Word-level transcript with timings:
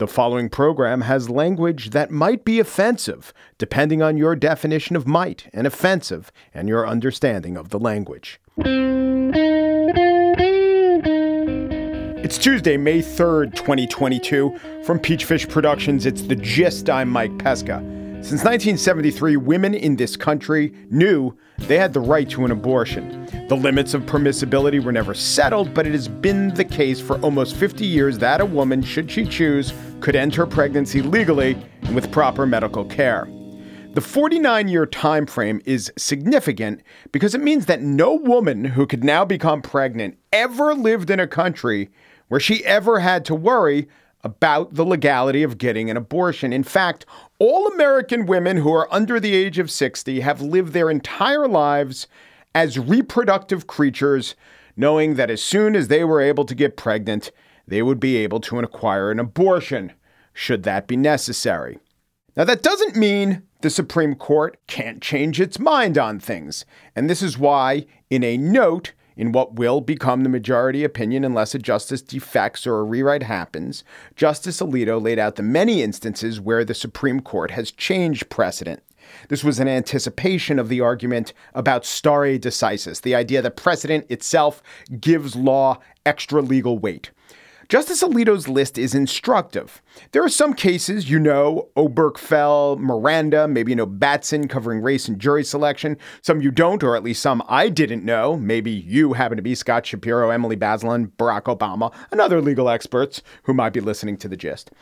The 0.00 0.08
following 0.08 0.48
program 0.48 1.02
has 1.02 1.28
language 1.28 1.90
that 1.90 2.10
might 2.10 2.42
be 2.42 2.58
offensive, 2.58 3.34
depending 3.58 4.00
on 4.00 4.16
your 4.16 4.34
definition 4.34 4.96
of 4.96 5.06
might, 5.06 5.48
and 5.52 5.66
offensive 5.66 6.32
and 6.54 6.70
your 6.70 6.88
understanding 6.88 7.58
of 7.58 7.68
the 7.68 7.78
language. 7.78 8.40
It's 12.24 12.38
Tuesday, 12.38 12.78
May 12.78 13.00
3rd, 13.00 13.54
2022. 13.54 14.58
From 14.84 14.98
Peachfish 14.98 15.46
Productions, 15.46 16.06
it's 16.06 16.22
The 16.22 16.36
Gist. 16.36 16.88
I'm 16.88 17.10
Mike 17.10 17.36
Pesca. 17.36 17.99
Since 18.22 18.44
1973, 18.44 19.38
women 19.38 19.72
in 19.72 19.96
this 19.96 20.14
country 20.14 20.74
knew 20.90 21.34
they 21.56 21.78
had 21.78 21.94
the 21.94 22.00
right 22.00 22.28
to 22.28 22.44
an 22.44 22.50
abortion. 22.50 23.26
The 23.48 23.56
limits 23.56 23.94
of 23.94 24.02
permissibility 24.02 24.80
were 24.80 24.92
never 24.92 25.14
settled, 25.14 25.72
but 25.72 25.86
it 25.86 25.92
has 25.92 26.06
been 26.06 26.52
the 26.52 26.64
case 26.64 27.00
for 27.00 27.18
almost 27.22 27.56
50 27.56 27.86
years 27.86 28.18
that 28.18 28.42
a 28.42 28.44
woman, 28.44 28.82
should 28.82 29.10
she 29.10 29.24
choose, 29.24 29.72
could 30.00 30.14
end 30.14 30.34
her 30.34 30.46
pregnancy 30.46 31.00
legally 31.00 31.56
and 31.82 31.94
with 31.94 32.12
proper 32.12 32.46
medical 32.46 32.84
care. 32.84 33.26
The 33.94 34.02
49 34.02 34.68
year 34.68 34.84
time 34.84 35.24
frame 35.24 35.62
is 35.64 35.90
significant 35.96 36.82
because 37.12 37.34
it 37.34 37.40
means 37.40 37.66
that 37.66 37.80
no 37.80 38.14
woman 38.14 38.64
who 38.64 38.86
could 38.86 39.02
now 39.02 39.24
become 39.24 39.62
pregnant 39.62 40.18
ever 40.30 40.74
lived 40.74 41.08
in 41.08 41.20
a 41.20 41.26
country 41.26 41.88
where 42.28 42.38
she 42.38 42.64
ever 42.66 43.00
had 43.00 43.24
to 43.24 43.34
worry 43.34 43.88
about 44.22 44.74
the 44.74 44.84
legality 44.84 45.42
of 45.42 45.58
getting 45.58 45.90
an 45.90 45.96
abortion. 45.96 46.52
In 46.52 46.62
fact, 46.62 47.06
all 47.40 47.66
American 47.68 48.26
women 48.26 48.58
who 48.58 48.72
are 48.72 48.92
under 48.92 49.18
the 49.18 49.34
age 49.34 49.58
of 49.58 49.70
60 49.70 50.20
have 50.20 50.42
lived 50.42 50.72
their 50.72 50.90
entire 50.90 51.48
lives 51.48 52.06
as 52.54 52.78
reproductive 52.78 53.66
creatures, 53.66 54.36
knowing 54.76 55.14
that 55.14 55.30
as 55.30 55.42
soon 55.42 55.74
as 55.74 55.88
they 55.88 56.04
were 56.04 56.20
able 56.20 56.44
to 56.44 56.54
get 56.54 56.76
pregnant, 56.76 57.32
they 57.66 57.82
would 57.82 57.98
be 57.98 58.16
able 58.18 58.40
to 58.40 58.58
acquire 58.58 59.10
an 59.10 59.18
abortion, 59.18 59.92
should 60.34 60.64
that 60.64 60.86
be 60.86 60.96
necessary. 60.96 61.78
Now, 62.36 62.44
that 62.44 62.62
doesn't 62.62 62.94
mean 62.94 63.42
the 63.62 63.70
Supreme 63.70 64.14
Court 64.14 64.58
can't 64.66 65.02
change 65.02 65.40
its 65.40 65.58
mind 65.58 65.96
on 65.96 66.20
things. 66.20 66.64
And 66.94 67.08
this 67.08 67.22
is 67.22 67.38
why, 67.38 67.86
in 68.10 68.22
a 68.22 68.36
note, 68.36 68.92
in 69.16 69.32
what 69.32 69.54
will 69.54 69.80
become 69.80 70.22
the 70.22 70.28
majority 70.28 70.84
opinion 70.84 71.24
unless 71.24 71.54
a 71.54 71.58
justice 71.58 72.02
defects 72.02 72.66
or 72.66 72.78
a 72.78 72.84
rewrite 72.84 73.22
happens, 73.22 73.84
Justice 74.16 74.60
Alito 74.60 75.02
laid 75.02 75.18
out 75.18 75.36
the 75.36 75.42
many 75.42 75.82
instances 75.82 76.40
where 76.40 76.64
the 76.64 76.74
Supreme 76.74 77.20
Court 77.20 77.50
has 77.50 77.70
changed 77.70 78.28
precedent. 78.28 78.82
This 79.28 79.42
was 79.42 79.58
an 79.58 79.68
anticipation 79.68 80.58
of 80.58 80.68
the 80.68 80.80
argument 80.80 81.32
about 81.54 81.84
stare 81.84 82.38
decisis, 82.38 83.02
the 83.02 83.14
idea 83.14 83.42
that 83.42 83.56
precedent 83.56 84.06
itself 84.08 84.62
gives 85.00 85.34
law 85.36 85.78
extra 86.06 86.40
legal 86.40 86.78
weight. 86.78 87.10
Justice 87.70 88.02
Alito's 88.02 88.48
list 88.48 88.78
is 88.78 88.96
instructive. 88.96 89.80
There 90.10 90.24
are 90.24 90.28
some 90.28 90.54
cases, 90.54 91.08
you 91.08 91.20
know, 91.20 91.68
Obergefell, 91.76 92.76
Miranda, 92.80 93.46
maybe 93.46 93.70
you 93.70 93.76
know 93.76 93.86
Batson 93.86 94.48
covering 94.48 94.80
race 94.80 95.06
and 95.06 95.20
jury 95.20 95.44
selection. 95.44 95.96
Some 96.20 96.40
you 96.40 96.50
don't, 96.50 96.82
or 96.82 96.96
at 96.96 97.04
least 97.04 97.22
some 97.22 97.44
I 97.48 97.68
didn't 97.68 98.04
know. 98.04 98.36
Maybe 98.36 98.72
you 98.72 99.12
happen 99.12 99.36
to 99.36 99.42
be 99.42 99.54
Scott 99.54 99.86
Shapiro, 99.86 100.30
Emily 100.30 100.56
Bazelon, 100.56 101.12
Barack 101.16 101.42
Obama, 101.42 101.94
and 102.10 102.20
other 102.20 102.40
legal 102.40 102.68
experts 102.68 103.22
who 103.44 103.54
might 103.54 103.72
be 103.72 103.78
listening 103.78 104.16
to 104.16 104.26
the 104.26 104.36
gist. 104.36 104.72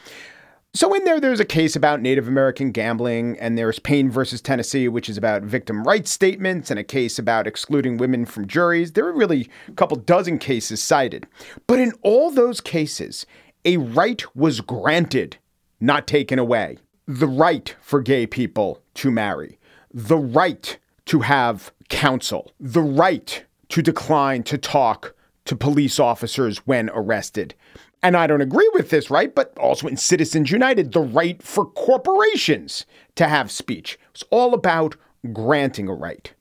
So, 0.75 0.93
in 0.93 1.05
there, 1.05 1.19
there's 1.19 1.41
a 1.41 1.47
case 1.47 1.75
about 1.77 2.03
Native 2.03 2.29
American 2.29 2.73
gambling, 2.73 3.39
and 3.41 3.57
there's 3.57 3.79
Payne 3.79 4.11
versus 4.11 4.43
Tennessee, 4.43 4.87
which 4.87 5.09
is 5.09 5.17
about 5.17 5.43
victim 5.43 5.83
rights 5.83 6.11
statements, 6.11 6.71
and 6.71 6.79
a 6.79 6.85
case 6.85 7.19
about 7.19 7.47
excluding 7.47 7.97
women 7.97 8.27
from 8.27 8.47
juries. 8.47 8.93
There 8.93 9.07
are 9.07 9.13
really 9.13 9.49
a 9.67 9.73
couple 9.73 9.97
dozen 9.97 10.39
cases 10.39 10.83
cited. 10.83 11.27
But 11.67 11.79
in 11.79 11.93
all 12.03 12.31
those 12.31 12.61
cases, 12.61 13.25
a 13.65 13.79
right 13.79 14.23
was 14.37 14.61
granted, 14.61 15.39
not 15.81 16.07
taken 16.07 16.39
away. 16.39 16.77
The 17.07 17.27
right 17.27 17.75
for 17.81 18.03
gay 18.03 18.27
people 18.27 18.83
to 18.95 19.11
marry, 19.11 19.59
the 19.93 20.19
right 20.19 20.79
to 21.07 21.21
have 21.21 21.73
counsel, 21.89 22.53
the 22.61 22.83
right 22.83 23.43
to 23.71 23.81
decline 23.81 24.43
to 24.45 24.59
talk 24.59 25.15
to 25.47 25.57
police 25.57 25.99
officers 25.99 26.59
when 26.67 26.91
arrested, 26.91 27.55
and 28.03 28.17
I 28.17 28.27
don't 28.27 28.41
agree 28.41 28.71
with 28.75 28.91
this, 28.91 29.11
right? 29.11 29.35
But 29.35 29.57
also 29.59 29.87
in 29.89 29.97
Citizens 29.97 30.51
United, 30.51 30.93
the 30.93 31.01
right 31.01 31.43
for 31.43 31.67
corporations 31.67 32.87
to 33.17 33.29
have 33.29 33.51
speech. 33.51 33.99
It's 34.11 34.25
all 34.31 34.55
about 34.55 34.97
granting 35.33 35.89
a 35.89 35.95
right. 35.95 36.33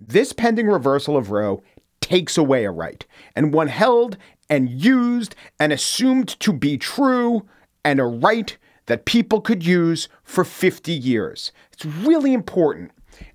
This 0.00 0.32
pending 0.32 0.66
reversal 0.66 1.16
of 1.16 1.30
Roe 1.30 1.62
takes 2.00 2.36
away 2.36 2.64
a 2.64 2.70
right, 2.70 3.04
and 3.36 3.52
one 3.52 3.68
held 3.68 4.16
and 4.48 4.68
used 4.68 5.36
and 5.60 5.72
assumed 5.72 6.28
to 6.40 6.52
be 6.52 6.76
true, 6.76 7.46
and 7.84 8.00
a 8.00 8.04
right 8.04 8.56
that 8.86 9.04
people 9.04 9.40
could 9.40 9.64
use 9.64 10.08
for 10.24 10.42
50 10.42 10.92
years. 10.92 11.52
It's 11.72 11.84
really 11.84 12.32
important. 12.34 12.90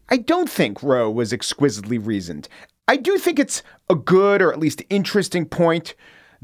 I 0.10 0.18
don't 0.18 0.50
think 0.50 0.84
Roe 0.84 1.10
was 1.10 1.32
exquisitely 1.32 1.98
reasoned. 1.98 2.50
I 2.88 2.98
do 2.98 3.18
think 3.18 3.40
it's 3.40 3.64
a 3.90 3.96
good 3.96 4.42
or 4.42 4.52
at 4.52 4.60
least 4.60 4.84
interesting 4.90 5.46
point 5.46 5.96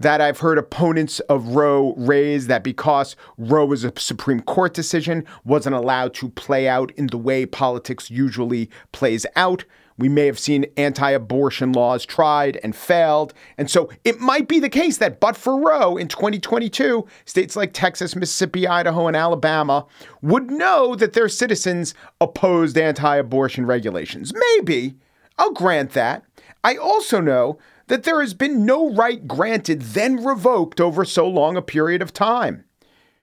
that 0.02 0.20
I've 0.20 0.40
heard 0.40 0.58
opponents 0.58 1.20
of 1.22 1.50
Roe 1.50 1.94
raise 1.96 2.48
that 2.48 2.64
because 2.64 3.16
Roe 3.38 3.66
was 3.66 3.84
a 3.84 3.94
Supreme 3.98 4.42
Court 4.42 4.74
decision, 4.74 5.26
wasn't 5.46 5.76
allowed 5.76 6.14
to 6.16 6.30
play 6.30 6.68
out 6.68 6.92
in 6.92 7.08
the 7.08 7.18
way 7.18 7.46
politics 7.46 8.10
usually 8.10 8.70
plays 8.92 9.26
out. 9.36 9.64
We 9.98 10.10
may 10.10 10.26
have 10.26 10.40
seen 10.40 10.66
anti 10.78 11.12
abortion 11.12 11.74
laws 11.74 12.04
tried 12.06 12.60
and 12.64 12.76
failed. 12.76 13.36
And 13.60 13.70
so 13.70 13.92
it 14.04 14.20
might 14.20 14.48
be 14.48 14.60
the 14.60 14.70
case 14.70 14.98
that, 14.98 15.20
but 15.20 15.38
for 15.38 15.60
Roe 15.60 15.98
in 15.98 16.08
2022, 16.08 17.06
states 17.26 17.56
like 17.56 17.74
Texas, 17.74 18.16
Mississippi, 18.16 18.66
Idaho, 18.66 19.06
and 19.06 19.16
Alabama 19.16 19.86
would 20.24 20.50
know 20.50 20.96
that 20.96 21.14
their 21.14 21.30
citizens 21.30 21.94
opposed 22.20 22.78
anti 22.78 23.18
abortion 23.18 23.68
regulations. 23.68 24.34
Maybe. 24.56 24.96
I'll 25.38 25.54
grant 25.54 25.92
that. 25.92 26.24
I 26.64 26.76
also 26.76 27.20
know 27.20 27.60
that 27.91 28.03
there 28.03 28.22
has 28.22 28.34
been 28.34 28.66
no 28.66 28.90
right 28.94 29.28
granted, 29.28 29.81
then 29.81 30.24
revoked 30.24 30.79
over 30.79 31.03
so 31.03 31.28
long 31.28 31.57
a 31.57 31.62
period 31.62 32.02
of 32.02 32.13
time. 32.13 32.63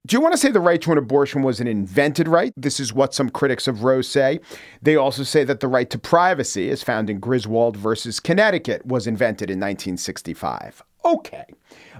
Do 0.04 0.14
you 0.14 0.20
want 0.20 0.34
to 0.34 0.38
say 0.38 0.50
the 0.50 0.60
right 0.60 0.78
to 0.82 0.92
an 0.92 0.98
abortion 0.98 1.40
was 1.40 1.58
an 1.58 1.66
invented 1.66 2.28
right? 2.28 2.52
This 2.54 2.78
is 2.78 2.92
what 2.92 3.14
some 3.14 3.30
critics 3.30 3.66
of 3.66 3.82
Roe 3.82 4.02
say. 4.02 4.40
They 4.82 4.94
also 4.94 5.22
say 5.22 5.42
that 5.44 5.60
the 5.60 5.68
right 5.68 5.88
to 5.88 5.98
privacy, 5.98 6.68
as 6.68 6.82
found 6.82 7.08
in 7.08 7.18
Griswold 7.18 7.78
versus 7.78 8.20
Connecticut, 8.20 8.84
was 8.84 9.06
invented 9.06 9.48
in 9.48 9.56
1965. 9.56 10.82
Okay. 11.02 11.46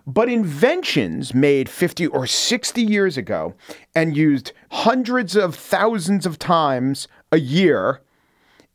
But 0.06 0.28
inventions 0.28 1.32
made 1.32 1.70
50 1.70 2.08
or 2.08 2.26
60 2.26 2.82
years 2.82 3.16
ago 3.16 3.54
and 3.94 4.14
used 4.14 4.52
hundreds 4.72 5.36
of 5.36 5.54
thousands 5.54 6.26
of 6.26 6.38
times 6.38 7.08
a 7.32 7.38
year 7.38 8.02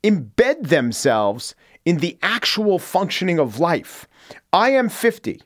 embed 0.04 0.70
themselves 0.70 1.54
in 1.86 1.98
the 1.98 2.18
actual 2.22 2.80
functioning 2.80 3.40
of 3.40 3.60
life. 3.60 4.08
I 4.52 4.72
am 4.72 4.90
50. 4.90 5.42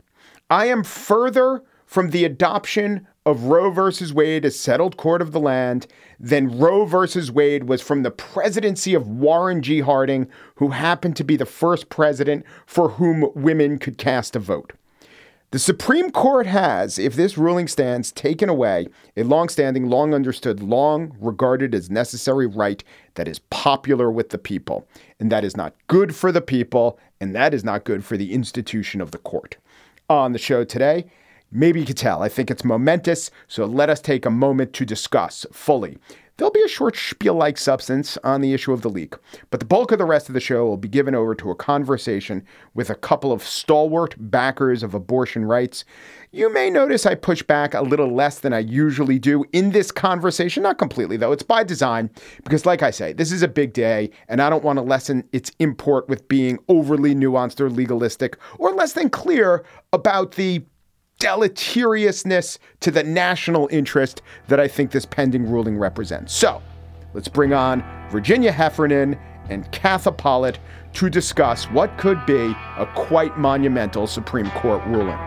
I 0.50 0.68
am 0.68 0.84
further 0.84 1.64
from 1.86 2.12
the 2.12 2.26
adoption 2.26 3.08
of 3.26 3.44
Roe 3.44 3.70
versus 3.72 4.14
Wade 4.14 4.46
as 4.46 4.58
settled 4.58 4.96
court 4.98 5.22
of 5.22 5.32
the 5.32 5.40
land 5.40 5.88
than 6.20 6.58
Roe 6.58 6.86
versus 6.86 7.32
Wade 7.32 7.66
was 7.66 7.82
from 7.82 8.04
the 8.04 8.12
presidency 8.12 8.94
of 8.94 9.08
Warren 9.08 9.62
G. 9.62 9.82
Harding, 9.82 10.28
who 10.56 10.70
happened 10.70 11.16
to 11.18 11.24
be 11.24 11.36
the 11.36 11.46
first 11.46 11.90
president 11.90 12.46
for 12.66 12.90
whom 12.90 13.30
women 13.36 13.80
could 13.80 13.98
cast 13.98 14.36
a 14.36 14.40
vote. 14.40 14.74
The 15.52 15.60
Supreme 15.60 16.12
Court 16.12 16.46
has, 16.46 17.00
if 17.00 17.16
this 17.16 17.38
ruling 17.38 17.70
stands, 17.70 18.12
taken 18.12 18.50
away 18.50 18.90
a 19.16 19.24
long-standing, 19.24 19.90
long 19.90 20.14
understood, 20.14 20.62
long 20.62 21.16
regarded 21.22 21.74
as 21.74 21.90
necessary 21.90 22.46
right 22.46 22.84
that 23.14 23.30
is 23.30 23.40
popular 23.50 24.12
with 24.12 24.32
the 24.32 24.38
people. 24.38 24.86
And 25.22 25.32
that 25.32 25.46
is 25.46 25.56
not 25.56 25.74
good 25.88 26.14
for 26.14 26.34
the 26.34 26.42
people, 26.42 27.00
and 27.22 27.34
that 27.34 27.54
is 27.54 27.64
not 27.64 27.86
good 27.86 28.04
for 28.04 28.18
the 28.18 28.34
institution 28.34 29.00
of 29.00 29.12
the 29.12 29.20
court. 29.20 29.56
On 30.10 30.34
the 30.34 30.38
show 30.38 30.66
today, 30.66 31.06
maybe 31.50 31.80
you 31.80 31.86
could 31.86 31.96
tell, 31.96 32.22
I 32.22 32.28
think 32.28 32.52
it's 32.52 32.66
momentous, 32.66 33.32
so 33.48 33.64
let 33.64 33.90
us 33.90 34.02
take 34.02 34.26
a 34.26 34.30
moment 34.30 34.74
to 34.74 34.86
discuss 34.86 35.46
fully 35.54 35.98
There'll 36.38 36.52
be 36.52 36.62
a 36.62 36.68
short 36.68 36.96
spiel 36.96 37.34
like 37.34 37.58
substance 37.58 38.16
on 38.24 38.42
the 38.42 38.54
issue 38.54 38.72
of 38.72 38.84
the 38.84 38.92
leak, 38.92 39.16
but 39.50 39.60
the 39.60 39.66
bulk 39.66 39.92
of 39.92 39.98
the 39.98 40.06
rest 40.06 40.30
of 40.30 40.36
the 40.36 40.40
show 40.40 40.68
will 40.68 40.78
be 40.78 40.88
given 40.88 41.16
over 41.16 41.34
to 41.34 41.50
a 41.50 41.56
conversation 41.56 42.46
with 42.76 42.92
a 42.92 42.96
couple 42.96 43.32
of 43.32 43.42
stalwart 43.42 44.14
backers 44.20 44.84
of 44.84 44.94
abortion 44.94 45.46
rights. 45.46 45.84
You 46.32 46.54
may 46.54 46.70
notice 46.70 47.08
I 47.08 47.16
push 47.16 47.42
back 47.42 47.74
a 47.74 47.82
little 47.82 48.14
less 48.14 48.38
than 48.38 48.54
I 48.54 48.60
usually 48.60 49.18
do 49.18 49.46
in 49.52 49.72
this 49.72 49.92
conversation, 49.92 50.62
not 50.62 50.78
completely 50.78 51.18
though, 51.18 51.32
it's 51.32 51.42
by 51.42 51.64
design, 51.64 52.12
because 52.44 52.68
like 52.68 52.84
I 52.84 52.92
say, 52.92 53.14
this 53.14 53.32
is 53.32 53.42
a 53.42 53.48
big 53.48 53.74
day, 53.74 54.12
and 54.28 54.40
I 54.40 54.52
don't 54.52 54.64
want 54.64 54.78
to 54.78 54.84
lessen 54.84 55.28
its 55.32 55.52
import 55.58 56.08
with 56.08 56.28
being 56.28 56.60
overly 56.70 57.16
nuanced 57.16 57.60
or 57.60 57.72
legalistic 57.72 58.38
or 58.60 58.74
less 58.74 58.94
than 58.94 59.10
clear 59.10 59.66
about 59.92 60.34
the 60.34 60.64
deleteriousness 61.20 62.58
to 62.82 62.92
the 62.92 63.04
national 63.04 63.68
interest 63.72 64.22
that 64.48 64.60
I 64.60 64.68
think 64.68 64.92
this 64.92 65.06
pending 65.06 65.50
ruling 65.50 65.78
represents. 65.78 66.34
So 66.34 66.62
let's 67.14 67.28
bring 67.28 67.54
on 67.54 67.84
Virginia 68.12 68.52
Heffernan 68.52 69.18
and 69.50 69.70
Katha 69.72 70.16
Pollitt 70.16 70.60
to 70.94 71.10
discuss 71.10 71.66
what 71.66 71.98
could 71.98 72.26
be 72.26 72.54
a 72.78 72.90
quite 72.96 73.38
monumental 73.38 74.08
Supreme 74.08 74.50
Court 74.52 74.84
ruling. 74.88 75.18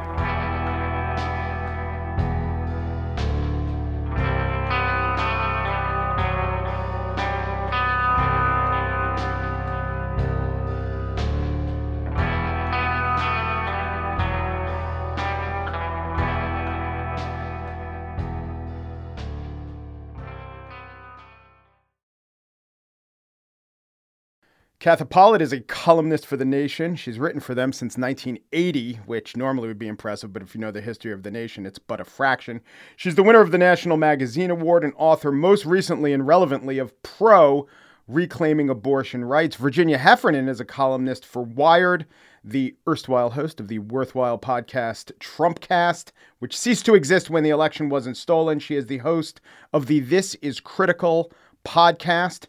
Katha 24.81 25.07
Pollitt 25.07 25.43
is 25.43 25.53
a 25.53 25.61
columnist 25.61 26.25
for 26.25 26.39
The 26.39 26.45
Nation. 26.47 26.97
She's 26.97 27.19
written 27.19 27.39
for 27.39 27.55
them 27.55 27.71
since 27.71 27.99
1980, 27.99 29.01
which 29.05 29.37
normally 29.37 29.69
would 29.69 29.79
be 29.79 29.89
impressive, 29.89 30.33
but 30.33 30.41
if 30.41 30.55
you 30.55 30.61
know 30.63 30.71
the 30.71 30.81
history 30.81 31.13
of 31.13 31.23
The 31.23 31.31
Nation, 31.31 31.67
it's 31.67 31.79
but 31.79 32.01
a 32.01 32.05
fraction. 32.05 32.63
She's 32.97 33.15
the 33.15 33.23
winner 33.23 33.43
of 33.43 33.51
the 33.51 33.59
National 33.59 33.99
Magazine 33.99 34.51
Award 34.51 34.83
and 34.83 34.95
author, 34.97 35.33
most 35.33 35.67
recently 35.67 36.15
and 36.15 36.27
relevantly, 36.27 36.79
of 36.79 36.95
Pro 37.03 37.69
Reclaiming 38.09 38.71
Abortion 38.71 39.23
Rights. 39.23 39.55
Virginia 39.57 39.99
Heffernan 39.99 40.49
is 40.49 40.61
a 40.61 40.65
columnist 40.65 41.27
for 41.27 41.43
Wired, 41.43 42.07
the 42.43 42.75
erstwhile 42.89 43.29
host 43.29 43.61
of 43.61 43.69
the 43.69 43.81
worthwhile 43.81 44.39
podcast 44.39 45.13
Trumpcast, 45.19 46.11
which 46.39 46.57
ceased 46.57 46.87
to 46.87 46.95
exist 46.95 47.29
when 47.29 47.45
the 47.45 47.51
election 47.51 47.91
wasn't 47.91 48.17
stolen. 48.17 48.59
She 48.59 48.77
is 48.77 48.87
the 48.87 48.97
host 48.97 49.43
of 49.75 49.89
the 49.89 50.01
This 50.01 50.37
Is 50.37 50.59
Critical 50.59 51.31
podcast. 51.67 52.47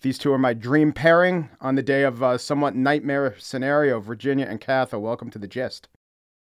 These 0.00 0.18
two 0.18 0.32
are 0.32 0.38
my 0.38 0.54
dream 0.54 0.92
pairing 0.92 1.50
on 1.60 1.74
the 1.74 1.82
day 1.82 2.04
of 2.04 2.22
a 2.22 2.38
somewhat 2.38 2.76
nightmare 2.76 3.34
scenario. 3.38 3.98
Virginia 3.98 4.46
and 4.46 4.60
Katha, 4.60 5.00
welcome 5.00 5.28
to 5.30 5.38
the 5.38 5.48
gist. 5.48 5.88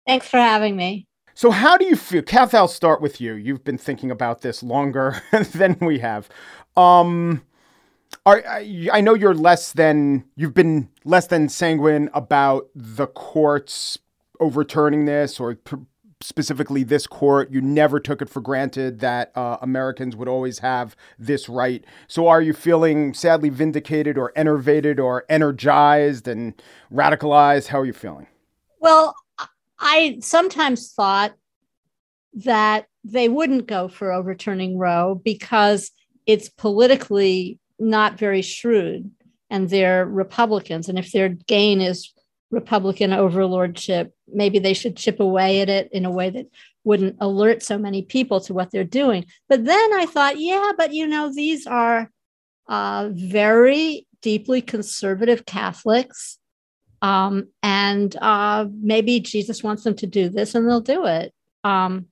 Thanks 0.07 0.29
for 0.29 0.39
having 0.39 0.77
me. 0.77 1.07
So, 1.35 1.51
how 1.51 1.77
do 1.77 1.85
you 1.85 1.97
feel? 1.97 2.23
Kath, 2.23 2.55
I'll 2.55 2.69
start 2.69 3.03
with 3.03 3.21
you. 3.21 3.35
You've 3.35 3.65
been 3.65 3.77
thinking 3.77 4.11
about 4.11 4.41
this 4.41 4.63
longer 4.63 5.21
than 5.53 5.77
we 5.81 5.99
have. 5.99 6.29
Um, 6.77 7.43
are, 8.25 8.43
I 8.47 9.01
know 9.01 9.15
you're 9.15 9.35
less 9.35 9.73
than, 9.73 10.25
you've 10.37 10.55
been 10.55 10.89
less 11.05 11.27
than 11.27 11.49
sanguine 11.49 12.09
about 12.15 12.69
the 12.75 13.09
courts 13.09 13.99
overturning 14.41 15.05
this 15.05 15.39
or 15.41 15.59
specifically 16.25 16.83
this 16.83 17.07
court, 17.07 17.51
you 17.51 17.61
never 17.61 18.01
took 18.01 18.23
it 18.23 18.31
for 18.31 18.41
granted 18.41 19.01
that 19.01 19.31
uh, 19.37 19.59
Americans 19.61 20.17
would 20.17 20.29
always 20.29 20.61
have 20.61 20.97
this 21.19 21.49
right. 21.49 21.85
So 22.09 22.29
are 22.29 22.41
you 22.41 22.55
feeling 22.55 23.13
sadly 23.13 23.51
vindicated 23.51 24.17
or 24.17 24.33
enervated 24.35 24.99
or 24.99 25.25
energized 25.29 26.27
and 26.27 26.55
radicalized? 26.93 27.69
How 27.69 27.81
are 27.81 27.87
you 27.87 27.93
feeling? 27.93 28.27
Well, 28.81 29.15
I 29.79 30.19
sometimes 30.21 30.93
thought 30.93 31.35
that 32.33 32.87
they 33.05 33.29
wouldn't 33.29 33.67
go 33.67 33.89
for 33.89 34.11
overturning 34.11 34.79
Roe 34.79 35.21
because 35.23 35.91
it's 36.27 36.49
politically 36.49 37.59
not 37.79 38.19
very 38.19 38.41
shrewd 38.41 39.11
and 39.51 39.69
they're 39.69 40.07
Republicans. 40.07 40.89
And 40.89 40.99
if 40.99 41.13
their 41.13 41.29
gain 41.29 41.83
is 41.83 42.14
Republican 42.55 43.13
overlordship, 43.13 44.15
maybe 44.33 44.59
they 44.59 44.75
should 44.75 44.97
chip 44.97 45.21
away 45.21 45.61
at 45.61 45.69
it 45.69 45.91
in 45.93 46.05
a 46.05 46.11
way 46.11 46.31
that 46.31 46.47
wouldn't 46.85 47.17
alert 47.21 47.63
so 47.63 47.77
many 47.79 48.03
people 48.03 48.41
to 48.41 48.55
what 48.55 48.71
they're 48.71 48.85
doing. 48.85 49.27
But 49.49 49.65
then 49.65 49.95
I 49.95 50.07
thought, 50.07 50.39
yeah, 50.39 50.73
but 50.77 50.93
you 50.93 51.07
know, 51.07 51.33
these 51.33 51.67
are 51.67 52.11
uh, 52.69 53.11
very 53.13 54.07
deeply 54.23 54.63
conservative 54.63 55.45
Catholics. 55.45 56.39
Um, 57.03 57.49
and 57.63 58.17
uh, 58.23 58.67
maybe 58.81 59.21
Jesus 59.21 59.63
wants 59.63 59.85
them 59.85 59.95
to 59.97 60.07
do 60.07 60.29
this 60.29 60.55
and 60.55 60.67
they'll 60.67 60.81
do 60.81 61.05
it. 61.05 61.35
Um, 61.63 62.07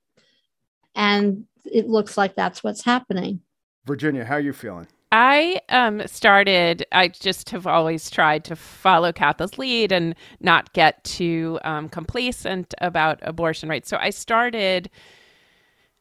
and 0.95 1.47
it 1.65 1.89
looks 1.89 2.19
like 2.19 2.35
that's 2.35 2.63
what's 2.63 2.85
happening. 2.85 3.41
Virginia, 3.87 4.25
how 4.25 4.35
are 4.35 4.41
you 4.41 4.53
feeling? 4.53 4.87
I 5.15 5.61
um, 5.69 6.01
started, 6.07 6.87
I 6.91 7.09
just 7.09 7.51
have 7.51 7.67
always 7.67 8.09
tried 8.09 8.45
to 8.45 8.57
follow 8.57 9.13
Katha's 9.13 9.59
lead 9.59 9.93
and 9.93 10.15
not 10.41 10.73
get 10.73 11.05
too 11.05 11.61
um, 11.65 11.91
complacent 11.91 12.73
about 12.81 13.19
abortion 13.21 13.69
rights. 13.69 13.91
So 13.91 13.99
I 14.01 14.09
started, 14.09 14.89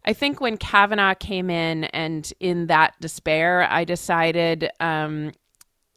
I 0.05 0.13
think 0.13 0.39
when 0.39 0.55
Kavanaugh 0.55 1.13
came 1.15 1.49
in 1.49 1.83
and 1.85 2.31
in 2.39 2.67
that 2.67 2.93
despair, 3.01 3.67
I 3.69 3.83
decided 3.83 4.69
um, 4.79 5.33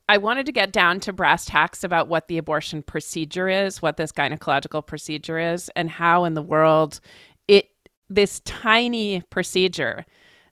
I 0.09 0.19
wanted 0.19 0.45
to 0.47 0.53
get 0.53 0.73
down 0.73 0.99
to 1.01 1.13
brass 1.13 1.45
tacks 1.45 1.85
about 1.85 2.09
what 2.09 2.27
the 2.27 2.37
abortion 2.37 2.83
procedure 2.83 3.49
is, 3.49 3.81
what 3.81 3.97
this 3.97 4.11
gynecological 4.11 4.85
procedure 4.85 5.39
is, 5.39 5.71
and 5.77 5.89
how 5.89 6.25
in 6.25 6.35
the 6.35 6.43
world 6.43 6.99
it, 7.47 7.69
this 8.11 8.41
tiny 8.41 9.23
procedure 9.31 10.05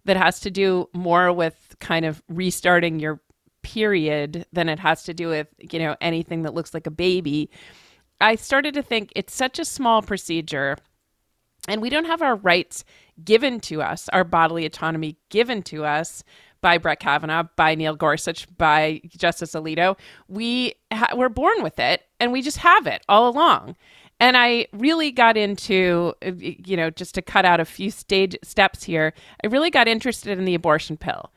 that 0.05 0.17
has 0.17 0.41
to 0.41 0.51
do 0.51 0.89
more 0.95 1.33
with 1.33 1.77
kind 1.81 2.05
of 2.05 2.23
restarting 2.29 2.99
your 2.99 3.21
period 3.63 4.45
than 4.53 4.69
it 4.69 4.79
has 4.79 5.05
to 5.05 5.15
do 5.15 5.29
with, 5.29 5.49
you 5.59 5.79
know, 5.79 5.97
anything 6.01 6.43
that 6.43 6.55
looks 6.55 6.75
like 6.75 6.87
a 6.87 6.91
baby. 6.91 7.51
I 8.21 8.37
started 8.37 8.75
to 8.75 8.83
think 8.83 9.13
it's 9.15 9.35
such 9.35 9.59
a 9.59 9.65
small 9.65 10.03
procedure 10.03 10.77
and 11.69 11.81
we 11.81 11.91
don't 11.91 12.07
have 12.07 12.23
our 12.23 12.35
rights 12.37 12.85
given 13.23 13.61
to 13.61 13.83
us, 13.83 14.09
our 14.09 14.25
bodily 14.25 14.67
autonomy 14.67 15.17
given 15.29 15.63
to 15.65 15.85
us 15.85 16.25
by 16.61 16.79
Brett 16.79 17.01
Kavanaugh, 17.01 17.49
by 17.57 17.75
Neil 17.75 17.95
Gorsuch, 17.95 18.47
by 18.57 19.01
Justice 19.09 19.53
Alito. 19.53 19.99
We 20.29 20.75
ha- 20.93 21.15
we're 21.15 21.29
born 21.29 21.63
with 21.63 21.79
it 21.79 22.03
and 22.19 22.33
we 22.33 22.43
just 22.43 22.59
have 22.59 22.87
it 22.87 23.05
all 23.09 23.29
along. 23.29 23.77
And 24.23 24.37
I 24.37 24.69
really 24.73 25.11
got 25.11 25.37
into, 25.37 26.15
you 26.23 26.77
know, 26.77 26.91
just 26.91 27.13
to 27.17 27.23
cut 27.23 27.45
out 27.45 27.59
a 27.59 27.65
few 27.65 27.91
stage 27.91 28.37
steps 28.45 28.85
here, 28.85 29.15
I 29.43 29.49
really 29.49 29.69
got 29.69 29.89
interested 29.89 30.39
in 30.39 30.45
the 30.45 30.55
abortion 30.55 30.97
pill. 30.97 31.33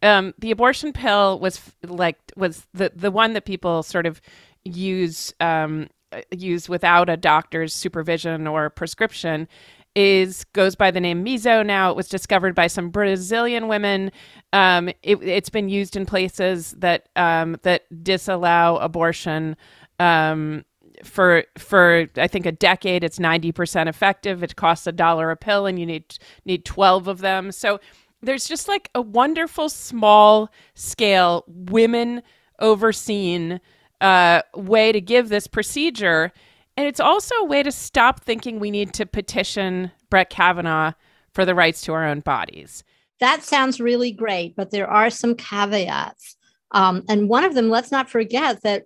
Um, 0.00 0.32
the 0.38 0.52
abortion 0.52 0.92
pill 0.92 1.40
was 1.40 1.60
like 1.84 2.18
was 2.36 2.68
the 2.72 2.92
the 2.94 3.10
one 3.10 3.32
that 3.32 3.46
people 3.46 3.82
sort 3.82 4.06
of 4.06 4.20
use 4.62 5.34
um, 5.40 5.88
use 6.30 6.68
without 6.68 7.08
a 7.08 7.16
doctor's 7.16 7.74
supervision 7.74 8.46
or 8.46 8.70
prescription 8.70 9.48
is 9.96 10.44
goes 10.52 10.76
by 10.76 10.92
the 10.92 11.00
name 11.00 11.24
Miso 11.24 11.66
now. 11.66 11.90
It 11.90 11.96
was 11.96 12.08
discovered 12.08 12.54
by 12.54 12.68
some 12.68 12.90
Brazilian 12.90 13.66
women. 13.66 14.12
Um, 14.52 14.88
it, 15.02 15.20
has 15.20 15.50
been 15.50 15.68
used 15.68 15.96
in 15.96 16.06
places 16.06 16.76
that 16.78 17.08
um, 17.16 17.56
that 17.62 17.86
disallow 18.04 18.76
abortion. 18.76 19.56
Um, 19.98 20.64
for 21.04 21.44
for 21.58 22.06
I 22.16 22.26
think 22.26 22.46
a 22.46 22.52
decade 22.52 23.04
it's 23.04 23.18
90% 23.18 23.88
effective. 23.88 24.42
It 24.42 24.56
costs 24.56 24.86
a 24.86 24.92
dollar 24.92 25.30
a 25.30 25.36
pill 25.36 25.66
and 25.66 25.78
you 25.78 25.86
need 25.86 26.18
need 26.44 26.64
12 26.64 27.08
of 27.08 27.18
them. 27.18 27.52
So 27.52 27.80
there's 28.22 28.46
just 28.46 28.68
like 28.68 28.90
a 28.94 29.00
wonderful 29.00 29.68
small 29.68 30.50
scale 30.74 31.44
women 31.46 32.22
overseen 32.58 33.60
uh, 34.00 34.42
way 34.54 34.92
to 34.92 35.00
give 35.00 35.28
this 35.28 35.46
procedure. 35.46 36.32
And 36.76 36.86
it's 36.86 37.00
also 37.00 37.34
a 37.36 37.44
way 37.44 37.62
to 37.62 37.72
stop 37.72 38.20
thinking 38.20 38.58
we 38.58 38.70
need 38.70 38.94
to 38.94 39.06
petition 39.06 39.90
Brett 40.08 40.30
Kavanaugh 40.30 40.92
for 41.32 41.44
the 41.44 41.54
rights 41.54 41.82
to 41.82 41.92
our 41.92 42.06
own 42.06 42.20
bodies. 42.20 42.84
That 43.20 43.42
sounds 43.42 43.80
really 43.80 44.12
great, 44.12 44.56
but 44.56 44.70
there 44.70 44.88
are 44.88 45.10
some 45.10 45.34
caveats. 45.34 46.36
Um, 46.72 47.04
and 47.08 47.28
one 47.28 47.44
of 47.44 47.54
them, 47.54 47.68
let's 47.68 47.92
not 47.92 48.08
forget 48.08 48.62
that 48.62 48.84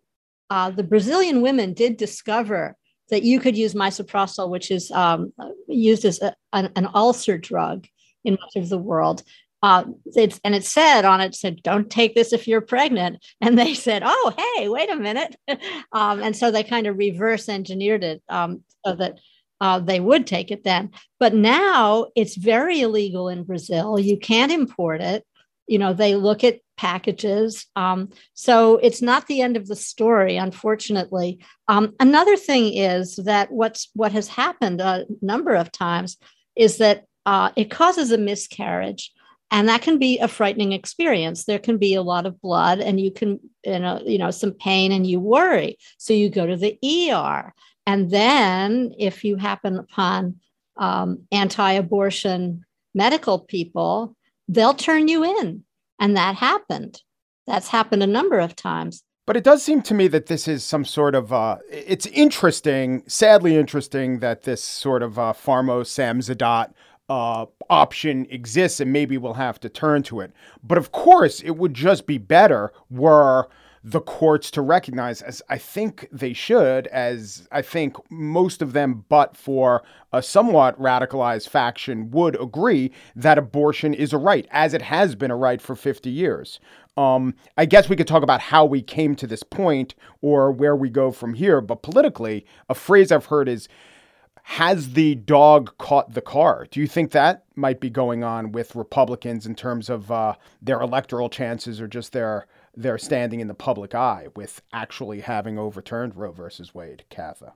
uh, 0.50 0.70
the 0.70 0.82
Brazilian 0.82 1.42
women 1.42 1.72
did 1.72 1.96
discover 1.96 2.76
that 3.10 3.22
you 3.22 3.40
could 3.40 3.56
use 3.56 3.74
misoprostol, 3.74 4.48
which 4.48 4.70
is 4.70 4.90
um, 4.90 5.32
used 5.68 6.04
as 6.04 6.20
a, 6.22 6.34
an, 6.52 6.70
an, 6.76 6.88
ulcer 6.94 7.36
drug 7.36 7.86
in 8.24 8.34
much 8.40 8.56
of 8.56 8.68
the 8.68 8.78
world. 8.78 9.22
Uh, 9.62 9.84
it's, 10.14 10.40
and 10.44 10.54
it 10.54 10.64
said 10.64 11.04
on 11.04 11.20
it 11.20 11.34
said, 11.34 11.62
"Don't 11.62 11.90
take 11.90 12.14
this 12.14 12.32
if 12.32 12.46
you're 12.46 12.60
pregnant." 12.60 13.24
And 13.40 13.58
they 13.58 13.74
said, 13.74 14.02
"Oh, 14.04 14.32
hey, 14.56 14.68
wait 14.68 14.90
a 14.90 14.96
minute," 14.96 15.36
um, 15.92 16.22
and 16.22 16.36
so 16.36 16.50
they 16.50 16.64
kind 16.64 16.86
of 16.86 16.98
reverse 16.98 17.48
engineered 17.48 18.04
it 18.04 18.22
um, 18.28 18.62
so 18.84 18.94
that 18.94 19.18
uh, 19.60 19.78
they 19.78 20.00
would 20.00 20.26
take 20.26 20.50
it 20.50 20.64
then. 20.64 20.90
But 21.18 21.34
now 21.34 22.06
it's 22.14 22.36
very 22.36 22.80
illegal 22.80 23.28
in 23.28 23.44
Brazil. 23.44 23.98
You 23.98 24.18
can't 24.18 24.52
import 24.52 25.00
it 25.00 25.24
you 25.66 25.78
know 25.78 25.92
they 25.92 26.14
look 26.14 26.44
at 26.44 26.60
packages. 26.76 27.66
Um, 27.76 28.10
so 28.34 28.76
it's 28.78 29.02
not 29.02 29.26
the 29.26 29.40
end 29.40 29.56
of 29.56 29.66
the 29.66 29.76
story 29.76 30.36
unfortunately. 30.36 31.44
Um, 31.68 31.94
another 32.00 32.36
thing 32.36 32.74
is 32.74 33.16
that 33.16 33.50
what's 33.52 33.90
what 33.94 34.12
has 34.12 34.28
happened 34.28 34.80
a 34.80 35.06
number 35.22 35.54
of 35.54 35.72
times 35.72 36.16
is 36.56 36.78
that 36.78 37.04
uh, 37.26 37.50
it 37.56 37.70
causes 37.70 38.10
a 38.10 38.18
miscarriage 38.18 39.12
and 39.50 39.68
that 39.68 39.82
can 39.82 39.98
be 39.98 40.18
a 40.18 40.28
frightening 40.28 40.72
experience. 40.72 41.44
There 41.44 41.58
can 41.58 41.78
be 41.78 41.94
a 41.94 42.02
lot 42.02 42.26
of 42.26 42.40
blood 42.40 42.80
and 42.80 43.00
you 43.00 43.10
can 43.10 43.40
you 43.64 43.78
know, 43.78 44.02
you 44.04 44.18
know 44.18 44.30
some 44.30 44.52
pain 44.52 44.92
and 44.92 45.06
you 45.06 45.20
worry. 45.20 45.78
So 45.98 46.12
you 46.12 46.28
go 46.28 46.46
to 46.46 46.56
the 46.56 46.78
er 47.12 47.52
and 47.86 48.10
then 48.10 48.94
if 48.98 49.24
you 49.24 49.36
happen 49.36 49.78
upon 49.78 50.36
um, 50.76 51.26
anti-abortion 51.30 52.64
medical 52.94 53.38
people 53.38 54.16
they'll 54.48 54.74
turn 54.74 55.08
you 55.08 55.24
in. 55.24 55.64
And 55.98 56.16
that 56.16 56.36
happened. 56.36 57.00
That's 57.46 57.68
happened 57.68 58.02
a 58.02 58.06
number 58.06 58.38
of 58.38 58.56
times. 58.56 59.02
But 59.26 59.36
it 59.36 59.44
does 59.44 59.62
seem 59.62 59.80
to 59.82 59.94
me 59.94 60.06
that 60.08 60.26
this 60.26 60.46
is 60.46 60.62
some 60.62 60.84
sort 60.84 61.14
of, 61.14 61.32
uh, 61.32 61.58
it's 61.70 62.06
interesting, 62.06 63.02
sadly 63.06 63.56
interesting 63.56 64.18
that 64.18 64.42
this 64.42 64.62
sort 64.62 65.02
of 65.02 65.18
uh, 65.18 65.32
Pharmo 65.32 65.82
Samizdat 65.82 66.72
uh, 67.08 67.46
option 67.70 68.26
exists 68.30 68.80
and 68.80 68.92
maybe 68.92 69.16
we'll 69.16 69.34
have 69.34 69.60
to 69.60 69.68
turn 69.68 70.02
to 70.04 70.20
it. 70.20 70.32
But 70.62 70.78
of 70.78 70.92
course, 70.92 71.40
it 71.40 71.52
would 71.52 71.74
just 71.74 72.06
be 72.06 72.18
better 72.18 72.72
were 72.90 73.48
the 73.86 74.00
courts 74.00 74.50
to 74.52 74.62
recognize, 74.62 75.20
as 75.20 75.42
I 75.50 75.58
think 75.58 76.08
they 76.10 76.32
should, 76.32 76.86
as 76.86 77.46
I 77.52 77.60
think 77.60 77.96
most 78.10 78.62
of 78.62 78.72
them, 78.72 79.04
but 79.10 79.36
for 79.36 79.82
a 80.10 80.22
somewhat 80.22 80.80
radicalized 80.80 81.50
faction, 81.50 82.10
would 82.10 82.40
agree 82.40 82.92
that 83.14 83.36
abortion 83.36 83.92
is 83.92 84.14
a 84.14 84.18
right, 84.18 84.46
as 84.50 84.72
it 84.72 84.80
has 84.80 85.14
been 85.14 85.30
a 85.30 85.36
right 85.36 85.60
for 85.60 85.76
50 85.76 86.08
years. 86.08 86.60
Um, 86.96 87.34
I 87.58 87.66
guess 87.66 87.90
we 87.90 87.96
could 87.96 88.08
talk 88.08 88.22
about 88.22 88.40
how 88.40 88.64
we 88.64 88.80
came 88.80 89.14
to 89.16 89.26
this 89.26 89.42
point 89.42 89.94
or 90.22 90.50
where 90.50 90.74
we 90.74 90.88
go 90.88 91.10
from 91.10 91.34
here, 91.34 91.60
but 91.60 91.82
politically, 91.82 92.46
a 92.70 92.74
phrase 92.74 93.12
I've 93.12 93.26
heard 93.26 93.50
is 93.50 93.68
has 94.46 94.92
the 94.92 95.14
dog 95.14 95.76
caught 95.78 96.12
the 96.12 96.20
car? 96.20 96.66
Do 96.70 96.78
you 96.78 96.86
think 96.86 97.12
that 97.12 97.44
might 97.54 97.80
be 97.80 97.88
going 97.88 98.22
on 98.22 98.52
with 98.52 98.76
Republicans 98.76 99.46
in 99.46 99.54
terms 99.54 99.88
of 99.88 100.10
uh, 100.10 100.34
their 100.60 100.82
electoral 100.82 101.30
chances 101.30 101.80
or 101.80 101.88
just 101.88 102.12
their 102.12 102.46
their 102.76 102.98
standing 102.98 103.40
in 103.40 103.48
the 103.48 103.54
public 103.54 103.94
eye 103.94 104.28
with 104.34 104.62
actually 104.72 105.20
having 105.20 105.58
overturned 105.58 106.16
Roe 106.16 106.32
versus 106.32 106.74
Wade, 106.74 107.04
Katha? 107.10 107.52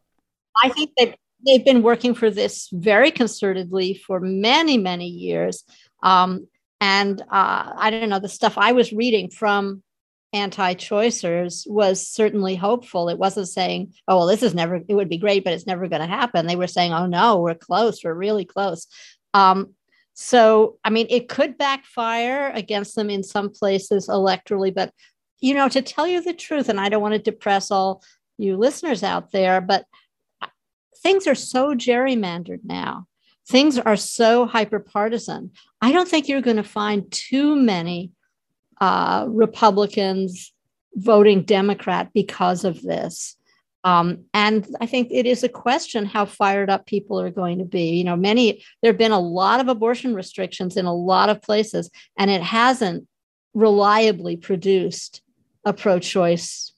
I 0.63 0.69
think 0.71 0.91
that 0.99 1.17
they've 1.47 1.65
been 1.65 1.83
working 1.83 2.15
for 2.15 2.31
this 2.31 2.69
very 2.73 3.11
concertedly 3.11 4.01
for 4.01 4.21
many, 4.21 4.77
many 4.79 5.07
years. 5.07 5.65
Um, 6.03 6.49
and 6.81 7.21
uh, 7.23 7.73
I 7.77 7.91
don't 7.91 8.09
know, 8.09 8.19
the 8.21 8.29
stuff 8.29 8.57
I 8.57 8.73
was 8.73 8.93
reading 8.93 9.31
from 9.31 9.83
anti-choicers 10.33 11.69
was 11.69 12.07
certainly 12.07 12.55
hopeful. 12.55 13.09
It 13.09 13.19
wasn't 13.19 13.49
saying, 13.49 13.95
"Oh, 14.07 14.19
well, 14.19 14.27
this 14.27 14.43
is 14.43 14.55
never. 14.55 14.81
It 14.87 14.95
would 14.95 15.09
be 15.09 15.19
great, 15.19 15.43
but 15.43 15.55
it's 15.55 15.67
never 15.67 15.89
going 15.89 16.03
to 16.03 16.07
happen." 16.07 16.47
They 16.47 16.57
were 16.57 16.67
saying, 16.67 16.93
"Oh 16.93 17.07
no, 17.07 17.41
we're 17.41 17.55
close. 17.55 18.05
We're 18.05 18.15
really 18.15 18.45
close." 18.45 18.87
Um, 19.35 19.75
so, 20.21 20.79
I 20.83 20.91
mean, 20.91 21.07
it 21.11 21.29
could 21.29 21.57
backfire 21.57 22.51
against 22.53 22.97
them 22.97 23.09
in 23.09 23.23
some 23.23 23.51
places 23.51 24.09
electorally, 24.09 24.75
but 24.75 24.93
you 25.39 25.55
know, 25.55 25.69
to 25.69 25.81
tell 25.81 26.09
you 26.09 26.21
the 26.21 26.33
truth, 26.33 26.69
and 26.69 26.81
I 26.81 26.89
don't 26.89 27.01
want 27.01 27.15
to 27.15 27.21
depress 27.21 27.71
all 27.71 28.03
you 28.37 28.57
listeners 28.57 29.05
out 29.05 29.31
there, 29.31 29.61
but 29.61 29.87
things 31.05 31.29
are 31.29 31.37
so 31.37 31.73
gerrymandered 31.73 32.63
now. 32.65 33.07
Things 33.49 33.79
are 33.79 33.95
so 33.95 34.45
hyper 34.45 34.81
partisan. 34.81 35.53
I 35.81 35.93
don't 35.93 36.09
think 36.09 36.27
you're 36.27 36.41
going 36.41 36.57
to 36.57 36.65
find 36.65 37.09
too 37.13 37.55
many 37.55 38.11
uh, 38.81 39.25
Republicans 39.29 40.53
voting 40.97 41.43
Democrat 41.45 42.11
because 42.13 42.65
of 42.65 42.83
this. 42.83 43.37
Um, 43.89 44.25
and 44.35 44.67
I 44.83 44.87
think 44.87 45.09
it 45.11 45.25
is 45.25 45.43
a 45.43 45.49
question 45.49 46.05
how 46.05 46.27
fired 46.27 46.69
up 46.69 46.85
people 46.85 47.19
are 47.19 47.31
going 47.31 47.59
to 47.59 47.65
be. 47.65 47.97
You 47.97 48.05
know, 48.05 48.17
many, 48.17 48.63
there 48.83 48.93
have 48.93 48.99
been 48.99 49.13
a 49.13 49.19
lot 49.19 49.61
of 49.61 49.69
abortion 49.69 50.15
restrictions 50.15 50.77
in 50.77 50.85
a 50.85 50.95
lot 50.95 51.31
of 51.31 51.41
places, 51.41 51.91
and 52.19 52.31
it 52.31 52.43
hasn't 52.43 53.07
reliably 53.55 54.37
produced 54.37 55.23
a 55.65 55.73
pro 55.73 55.99
choice, 55.99 56.73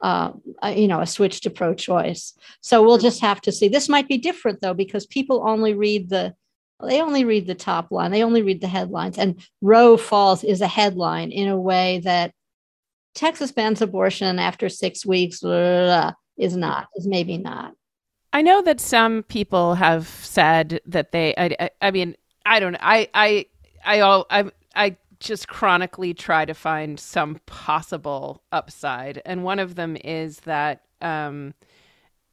uh, 0.00 0.32
you 0.74 0.88
know, 0.88 1.00
a 1.00 1.06
switch 1.06 1.42
to 1.42 1.50
pro 1.50 1.74
choice. 1.74 2.32
So 2.62 2.82
we'll 2.82 2.98
just 2.98 3.20
have 3.20 3.40
to 3.42 3.52
see. 3.52 3.68
This 3.68 3.88
might 3.88 4.08
be 4.08 4.16
different, 4.16 4.62
though, 4.62 4.74
because 4.74 5.04
people 5.04 5.46
only 5.46 5.74
read 5.74 6.08
the 6.08 6.34
they 6.82 7.00
only 7.00 7.24
read 7.24 7.46
the 7.46 7.54
top 7.54 7.90
line, 7.90 8.10
they 8.10 8.22
only 8.22 8.42
read 8.42 8.60
the 8.60 8.68
headlines. 8.68 9.18
And 9.18 9.42
Roe 9.62 9.96
falls 9.96 10.44
is 10.44 10.60
a 10.60 10.66
headline 10.66 11.32
in 11.32 11.48
a 11.48 11.58
way 11.58 12.00
that 12.04 12.32
Texas 13.14 13.50
bans 13.50 13.80
abortion 13.80 14.38
after 14.38 14.68
six 14.68 15.06
weeks 15.06 15.40
blah, 15.40 15.50
blah, 15.50 15.84
blah, 15.84 16.12
is 16.36 16.56
not, 16.56 16.88
is 16.96 17.06
maybe 17.06 17.38
not. 17.38 17.74
I 18.32 18.42
know 18.42 18.62
that 18.62 18.80
some 18.80 19.22
people 19.24 19.74
have 19.74 20.06
said 20.08 20.80
that 20.86 21.12
they, 21.12 21.34
I, 21.36 21.56
I, 21.58 21.70
I 21.80 21.90
mean, 21.90 22.16
I 22.44 22.60
don't. 22.60 22.76
I, 22.76 23.08
I, 23.14 23.46
I, 23.84 24.00
all, 24.00 24.26
I, 24.30 24.50
I 24.74 24.96
just 25.20 25.48
chronically 25.48 26.12
try 26.12 26.44
to 26.44 26.54
find 26.54 27.00
some 27.00 27.40
possible 27.46 28.42
upside. 28.52 29.22
And 29.24 29.42
one 29.42 29.58
of 29.58 29.74
them 29.74 29.96
is 30.04 30.40
that, 30.40 30.82
um, 31.00 31.54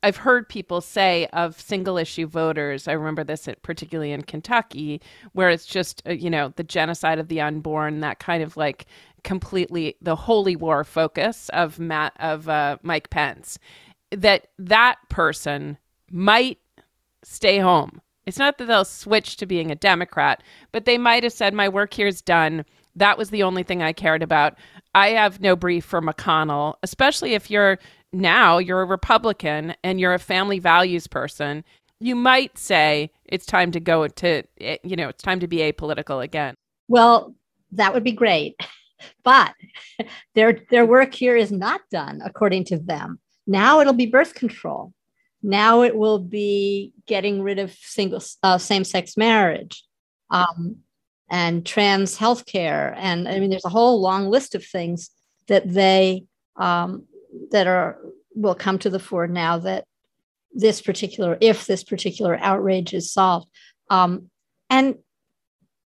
I've 0.04 0.18
heard 0.18 0.50
people 0.50 0.82
say 0.82 1.28
of 1.32 1.60
single 1.60 1.98
issue 1.98 2.28
voters. 2.28 2.90
I 2.90 2.92
remember 2.92 3.24
this 3.24 3.48
particularly 3.62 4.12
in 4.12 4.24
Kentucky, 4.24 5.02
where 5.32 5.50
it's 5.50 5.66
just 5.66 6.04
uh, 6.06 6.12
you 6.12 6.30
know 6.30 6.52
the 6.58 6.64
genocide 6.64 7.20
of 7.20 7.30
the 7.30 7.40
unborn, 7.40 8.02
that 8.02 8.20
kind 8.20 8.44
of 8.44 8.58
like 8.58 8.86
completely 9.24 9.96
the 10.02 10.18
holy 10.18 10.58
war 10.58 10.84
focus 10.84 11.50
of 11.54 11.80
Matt 11.80 12.14
of 12.20 12.50
uh, 12.50 12.78
Mike 12.84 13.10
Pence. 13.10 13.58
That 14.14 14.48
that 14.58 14.98
person 15.10 15.78
might 16.12 16.60
stay 17.24 17.60
home. 17.60 18.02
It's 18.26 18.38
not 18.38 18.58
that 18.58 18.66
they'll 18.66 18.86
switch 18.86 19.38
to 19.38 19.46
being 19.46 19.70
a 19.72 19.76
Democrat, 19.76 20.42
but 20.72 20.86
they 20.86 20.98
might 20.98 21.24
have 21.24 21.34
said, 21.34 21.54
"My 21.54 21.70
work 21.70 21.94
here 21.94 22.08
is 22.08 22.22
done." 22.22 22.66
That 22.96 23.18
was 23.18 23.32
the 23.32 23.44
only 23.44 23.64
thing 23.64 23.82
I 23.82 23.92
cared 23.92 24.22
about. 24.22 24.56
I 24.94 25.10
have 25.10 25.42
no 25.42 25.56
brief 25.56 25.84
for 25.84 26.02
McConnell, 26.02 26.76
especially 26.84 27.34
if 27.34 27.50
you're 27.50 27.80
now 28.14 28.60
you're 28.60 28.82
a 28.82 28.86
Republican 28.86 29.76
and 29.84 30.00
you're 30.00 30.14
a 30.14 30.20
family 30.20 30.60
values 30.60 31.08
person, 31.08 31.64
you 32.00 32.16
might 32.16 32.58
say 32.58 33.12
it's 33.26 33.46
time 33.46 33.72
to 33.72 33.80
go 33.80 34.08
to, 34.08 34.44
eh, 34.62 34.78
you 34.84 34.96
know, 34.96 35.10
it's 35.10 35.24
time 35.24 35.40
to 35.40 35.48
be 35.48 35.58
apolitical 35.58 36.24
again. 36.24 36.54
Well, 36.88 37.34
that 37.72 37.94
would 37.94 38.04
be 38.04 38.12
great. 38.12 38.56
But 39.26 39.54
their 40.34 40.62
their 40.72 40.86
work 40.86 41.14
here 41.14 41.36
is 41.36 41.52
not 41.52 41.82
done 41.92 42.22
according 42.24 42.64
to 42.66 42.78
them. 42.78 43.20
Now 43.46 43.80
it'll 43.80 43.94
be 43.94 44.06
birth 44.06 44.34
control. 44.34 44.94
Now 45.42 45.82
it 45.82 45.96
will 45.96 46.20
be 46.20 46.94
getting 47.06 47.42
rid 47.42 47.60
of 47.60 47.72
single 47.72 48.24
uh, 48.42 48.58
same 48.58 48.86
sex 48.86 49.18
marriage, 49.18 49.84
um, 50.30 50.78
and 51.30 51.66
trans 51.66 52.18
healthcare, 52.18 52.94
and 52.98 53.28
I 53.28 53.40
mean, 53.40 53.50
there's 53.50 53.66
a 53.66 53.70
whole 53.70 54.00
long 54.00 54.30
list 54.30 54.56
of 54.56 54.66
things 54.66 55.10
that 55.48 55.68
they 55.68 56.26
um, 56.56 57.06
that 57.52 57.68
are 57.68 58.00
will 58.36 58.56
come 58.56 58.80
to 58.80 58.90
the 58.90 59.00
fore 59.00 59.28
now 59.28 59.58
that 59.60 59.86
this 60.54 60.82
particular 60.82 61.38
if 61.42 61.66
this 61.66 61.84
particular 61.84 62.38
outrage 62.42 62.94
is 62.94 63.12
solved. 63.12 63.48
Um, 63.90 64.30
and 64.70 64.96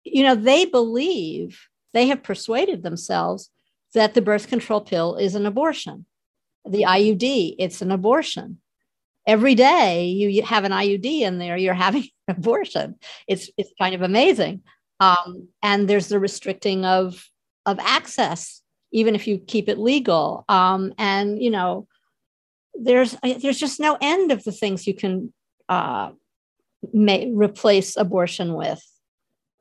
you 0.05 0.23
know 0.23 0.37
they 0.37 0.65
believe 0.65 1.61
they 1.93 2.07
have 2.07 2.23
persuaded 2.23 2.83
themselves 2.83 3.51
that 3.95 4.15
the 4.15 4.23
birth 4.23 4.47
control 4.47 4.81
pill 4.81 5.17
is 5.17 5.35
an 5.35 5.45
abortion 5.45 6.07
the 6.69 6.83
iud 6.83 7.55
it's 7.59 7.83
an 7.83 7.91
abortion 7.91 8.59
every 9.27 9.55
day 9.55 10.07
you 10.07 10.43
have 10.43 10.65
an 10.65 10.73
iud 10.73 11.05
in 11.05 11.39
there 11.39 11.57
you're 11.57 11.75
having 11.75 12.05
an 12.29 12.37
abortion 12.37 12.97
it's 13.29 13.51
it's 13.57 13.73
kind 13.79 13.95
of 13.95 14.03
amazing 14.03 14.63
um, 15.01 15.49
and 15.63 15.89
there's 15.89 16.09
the 16.09 16.21
restricting 16.21 16.85
of 16.85 17.27
of 17.67 17.79
access 17.79 18.61
even 18.93 19.15
if 19.15 19.27
you 19.27 19.39
keep 19.39 19.69
it 19.69 19.79
legal. 19.79 20.45
Um, 20.49 20.93
and 20.99 21.43
you 21.43 21.51
know, 21.51 21.87
there's 22.75 23.17
there's 23.23 23.59
just 23.59 23.81
no 23.81 23.97
end 24.01 24.33
of 24.33 24.45
the 24.45 24.53
things 24.53 24.87
you 24.87 24.95
can 24.95 25.33
uh, 25.69 26.11
may, 26.93 27.31
replace 27.33 27.97
abortion 27.97 28.55
with. 28.55 28.83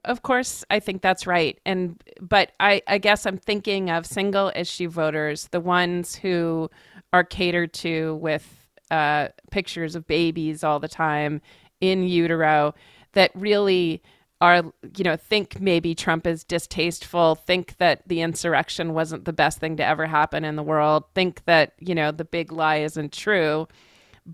Of 0.06 0.22
course, 0.22 0.64
I 0.70 0.80
think 0.80 1.02
that's 1.02 1.28
right. 1.28 1.60
And 1.66 2.02
but 2.22 2.52
I, 2.60 2.82
I 2.88 2.98
guess 3.00 3.26
I'm 3.26 3.38
thinking 3.38 3.90
of 3.90 4.06
single 4.06 4.52
issue 4.56 4.90
voters, 4.90 5.50
the 5.52 5.60
ones 5.60 6.16
who 6.16 6.70
are 7.12 7.24
catered 7.24 7.74
to 7.74 8.16
with 8.16 8.68
uh, 8.92 9.28
pictures 9.52 9.96
of 9.96 10.08
babies 10.08 10.64
all 10.64 10.80
the 10.80 10.88
time 10.88 11.42
in 11.82 12.04
utero 12.04 12.74
that 13.14 13.32
really 13.36 14.02
are 14.42 14.64
you 14.96 15.04
know 15.04 15.18
think 15.18 15.60
maybe 15.60 15.94
Trump 15.94 16.26
is 16.26 16.46
distasteful, 16.46 17.36
think 17.36 17.76
that 17.78 18.02
the 18.08 18.22
insurrection 18.22 18.94
wasn't 18.94 19.26
the 19.26 19.34
best 19.34 19.60
thing 19.60 19.76
to 19.78 19.86
ever 19.86 20.06
happen 20.08 20.46
in 20.46 20.56
the 20.56 20.64
world, 20.64 21.04
think 21.14 21.44
that 21.44 21.74
you 21.80 21.94
know 21.94 22.12
the 22.12 22.24
big 22.26 22.54
lie 22.54 22.78
isn't 22.78 23.12
true, 23.12 23.68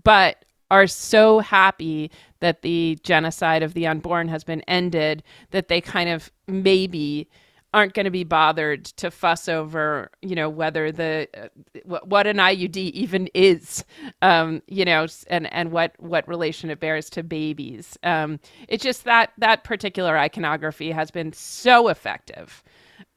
but 0.04 0.44
are 0.70 0.86
so 0.86 1.38
happy 1.40 2.10
that 2.40 2.62
the 2.62 2.98
genocide 3.02 3.62
of 3.62 3.74
the 3.74 3.86
unborn 3.86 4.28
has 4.28 4.44
been 4.44 4.62
ended 4.62 5.22
that 5.50 5.68
they 5.68 5.80
kind 5.80 6.08
of 6.08 6.30
maybe 6.46 7.28
aren't 7.74 7.92
going 7.92 8.04
to 8.04 8.10
be 8.10 8.24
bothered 8.24 8.86
to 8.86 9.10
fuss 9.10 9.50
over, 9.50 10.10
you 10.22 10.34
know, 10.34 10.48
whether 10.48 10.90
the 10.90 11.28
uh, 11.36 11.98
what, 12.04 12.26
an 12.26 12.38
IUD 12.38 12.76
even 12.76 13.28
is, 13.34 13.84
um, 14.22 14.62
you 14.66 14.84
know, 14.84 15.06
and 15.28 15.52
and 15.52 15.70
what 15.70 15.92
what 15.98 16.26
relation 16.26 16.70
it 16.70 16.80
bears 16.80 17.10
to 17.10 17.22
babies. 17.22 17.98
Um, 18.02 18.40
it's 18.68 18.82
just 18.82 19.04
that 19.04 19.32
that 19.36 19.64
particular 19.64 20.16
iconography 20.16 20.90
has 20.90 21.10
been 21.10 21.34
so 21.34 21.88
effective 21.88 22.64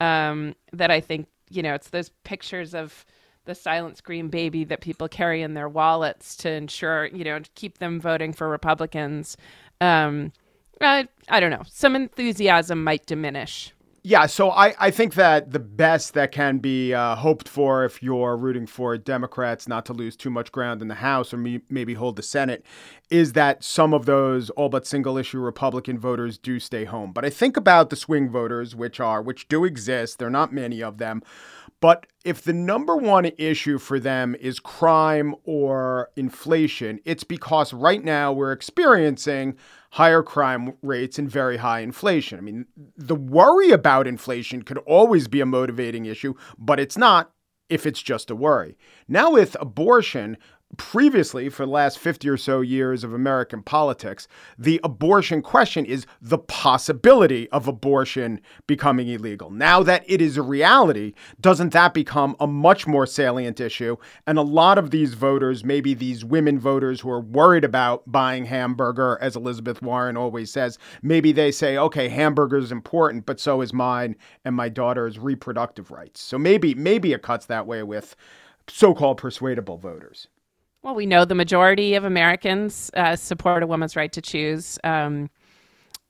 um, 0.01 0.55
that 0.73 0.91
I 0.91 0.99
think 0.99 1.27
you 1.49 1.63
know 1.63 1.73
it's 1.73 1.89
those 1.89 2.09
pictures 2.25 2.73
of 2.73 3.05
the 3.49 3.55
silent 3.55 3.97
scream 3.97 4.29
baby 4.29 4.63
that 4.63 4.79
people 4.79 5.07
carry 5.07 5.41
in 5.41 5.55
their 5.55 5.67
wallets 5.67 6.35
to 6.37 6.49
ensure 6.51 7.07
you 7.07 7.23
know 7.23 7.39
to 7.39 7.49
keep 7.55 7.79
them 7.79 7.99
voting 7.99 8.31
for 8.31 8.47
Republicans. 8.47 9.35
Um, 9.81 10.31
I, 10.79 11.09
I 11.27 11.39
don't 11.39 11.49
know. 11.49 11.63
Some 11.67 11.95
enthusiasm 11.95 12.83
might 12.83 13.05
diminish 13.05 13.73
yeah, 14.03 14.27
so 14.27 14.49
I, 14.51 14.73
I 14.79 14.91
think 14.91 15.15
that 15.15 15.51
the 15.51 15.59
best 15.59 16.13
that 16.13 16.31
can 16.31 16.59
be 16.59 16.93
uh, 16.93 17.15
hoped 17.15 17.49
for 17.49 17.83
if 17.83 18.01
you're 18.01 18.37
rooting 18.37 18.65
for 18.65 18.97
Democrats 18.97 19.67
not 19.67 19.85
to 19.87 19.93
lose 19.93 20.15
too 20.15 20.29
much 20.29 20.51
ground 20.51 20.81
in 20.81 20.87
the 20.87 20.95
House 20.95 21.33
or 21.33 21.37
me, 21.37 21.61
maybe 21.69 21.95
hold 21.95 22.15
the 22.15 22.23
Senate 22.23 22.65
is 23.09 23.33
that 23.33 23.63
some 23.63 23.93
of 23.93 24.05
those 24.05 24.49
all 24.51 24.69
but 24.69 24.87
single 24.87 25.17
issue 25.17 25.39
Republican 25.39 25.99
voters 25.99 26.37
do 26.37 26.59
stay 26.59 26.85
home. 26.85 27.11
But 27.11 27.25
I 27.25 27.29
think 27.29 27.57
about 27.57 27.89
the 27.89 27.95
swing 27.95 28.29
voters, 28.29 28.75
which 28.75 28.99
are, 28.99 29.21
which 29.21 29.47
do 29.49 29.65
exist, 29.65 30.17
there 30.17 30.27
are 30.27 30.31
not 30.31 30.53
many 30.53 30.81
of 30.81 30.97
them. 30.97 31.21
But 31.81 32.07
if 32.25 32.41
the 32.41 32.53
number 32.53 32.97
one 32.97 33.25
issue 33.37 33.77
for 33.77 33.99
them 33.99 34.35
is 34.35 34.59
crime 34.59 35.33
or 35.45 36.09
inflation, 36.15 36.99
it's 37.05 37.23
because 37.23 37.73
right 37.73 38.03
now 38.03 38.33
we're 38.33 38.51
experiencing 38.51 39.55
higher 39.91 40.21
crime 40.21 40.73
rates 40.81 41.17
and 41.17 41.31
very 41.31 41.57
high 41.57 41.79
inflation. 41.79 42.37
I 42.37 42.41
mean, 42.41 42.65
the 42.97 43.15
worry 43.15 43.71
about 43.71 44.07
inflation 44.07 44.63
could 44.63 44.77
always 44.79 45.27
be 45.27 45.39
a 45.39 45.45
motivating 45.45 46.05
issue, 46.05 46.33
but 46.57 46.79
it's 46.79 46.97
not 46.97 47.31
if 47.69 47.85
it's 47.85 48.01
just 48.01 48.29
a 48.29 48.35
worry. 48.35 48.77
Now, 49.07 49.31
with 49.31 49.55
abortion, 49.59 50.37
previously, 50.77 51.49
for 51.49 51.65
the 51.65 51.71
last 51.71 51.97
50 51.97 52.29
or 52.29 52.37
so 52.37 52.61
years 52.61 53.03
of 53.03 53.13
American 53.13 53.63
politics, 53.63 54.27
the 54.57 54.79
abortion 54.83 55.41
question 55.41 55.83
is 55.83 56.05
the 56.21 56.37
possibility 56.37 57.49
of 57.49 57.67
abortion 57.67 58.39
becoming 58.67 59.07
illegal. 59.07 59.49
Now 59.49 59.81
that 59.83 60.03
it 60.07 60.21
is 60.21 60.37
a 60.37 60.41
reality, 60.41 61.13
doesn't 61.41 61.73
that 61.73 61.93
become 61.93 62.35
a 62.39 62.47
much 62.47 62.85
more 62.85 63.07
salient 63.07 63.59
issue? 63.59 63.97
And 64.27 64.37
a 64.37 64.43
lot 64.43 64.77
of 64.77 64.91
these 64.91 65.15
voters, 65.15 65.65
maybe 65.65 65.93
these 65.93 66.23
women 66.23 66.59
voters 66.59 67.01
who 67.01 67.09
are 67.09 67.21
worried 67.21 67.63
about 67.63 68.03
buying 68.05 68.45
hamburger, 68.45 69.17
as 69.21 69.35
Elizabeth 69.35 69.81
Warren 69.81 70.17
always 70.17 70.51
says, 70.51 70.77
maybe 71.01 71.31
they 71.31 71.51
say, 71.51 71.77
okay, 71.77 72.09
hamburger 72.09 72.57
is 72.57 72.71
important, 72.71 73.25
but 73.25 73.39
so 73.39 73.61
is 73.61 73.73
mine 73.73 74.15
and 74.45 74.55
my 74.55 74.69
daughter's 74.69 75.17
reproductive 75.17 75.89
rights. 75.89 76.21
So 76.21 76.37
maybe, 76.37 76.75
maybe 76.75 77.11
it 77.13 77.23
cuts 77.23 77.47
that 77.47 77.65
way 77.65 77.81
with 77.81 78.15
so-called 78.67 79.17
persuadable 79.17 79.77
voters. 79.77 80.27
Well, 80.81 80.95
we 80.95 81.05
know 81.05 81.25
the 81.25 81.35
majority 81.35 81.95
of 81.95 82.05
Americans 82.05 82.89
uh, 82.93 83.15
support 83.17 83.63
a 83.63 83.67
woman's 83.67 83.95
right 83.95 84.11
to 84.13 84.21
choose. 84.21 84.79
Um, 84.83 85.29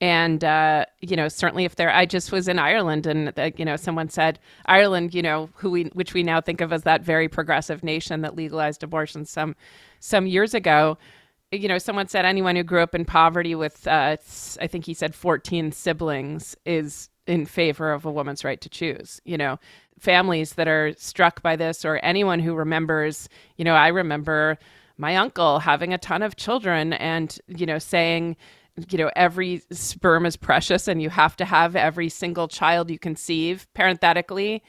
and 0.01 0.43
uh, 0.43 0.85
you 1.01 1.15
know, 1.15 1.27
certainly 1.27 1.65
if 1.65 1.75
they're, 1.75 1.91
I 1.91 2.05
just 2.05 2.31
was 2.31 2.47
in 2.47 2.57
Ireland, 2.59 3.05
and 3.05 3.37
uh, 3.37 3.51
you 3.57 3.65
know, 3.65 3.75
someone 3.75 4.09
said 4.09 4.39
Ireland, 4.65 5.13
you 5.13 5.21
know, 5.21 5.49
who 5.55 5.71
we, 5.71 5.83
which 5.93 6.13
we 6.13 6.23
now 6.23 6.39
think 6.39 6.61
of 6.61 6.71
as 6.71 6.83
that 6.83 7.01
very 7.01 7.27
progressive 7.27 7.83
nation 7.83 8.21
that 8.21 8.35
legalized 8.35 8.83
abortion 8.83 9.25
some, 9.25 9.55
some 9.99 10.25
years 10.25 10.53
ago. 10.53 10.97
You 11.51 11.67
know, 11.67 11.79
someone 11.79 12.07
said 12.07 12.25
anyone 12.25 12.55
who 12.55 12.63
grew 12.63 12.81
up 12.81 12.93
in 12.93 13.05
poverty 13.05 13.55
with, 13.55 13.87
uh, 13.87 14.17
I 14.61 14.67
think 14.67 14.85
he 14.85 14.93
said, 14.93 15.15
14 15.15 15.71
siblings 15.71 16.55
is 16.63 17.09
in 17.29 17.45
favor 17.45 17.91
of 17.91 18.05
a 18.05 18.11
woman's 18.11 18.43
right 18.43 18.59
to 18.59 18.69
choose. 18.69 19.21
You 19.23 19.37
know, 19.37 19.59
families 19.99 20.53
that 20.53 20.67
are 20.67 20.93
struck 20.97 21.41
by 21.41 21.55
this 21.55 21.85
or 21.85 21.99
anyone 22.03 22.39
who 22.39 22.55
remembers, 22.55 23.29
you 23.55 23.63
know, 23.63 23.75
I 23.75 23.89
remember 23.89 24.57
my 24.97 25.15
uncle 25.15 25.59
having 25.59 25.93
a 25.93 25.97
ton 25.97 26.23
of 26.23 26.35
children 26.35 26.93
and, 26.93 27.37
you 27.47 27.65
know, 27.65 27.77
saying, 27.77 28.35
you 28.89 28.97
know, 28.97 29.11
every 29.15 29.61
sperm 29.71 30.25
is 30.25 30.35
precious 30.35 30.87
and 30.87 31.01
you 31.01 31.09
have 31.09 31.35
to 31.37 31.45
have 31.45 31.75
every 31.75 32.09
single 32.09 32.47
child 32.47 32.89
you 32.89 32.97
conceive 32.97 33.67
parenthetically. 33.73 34.63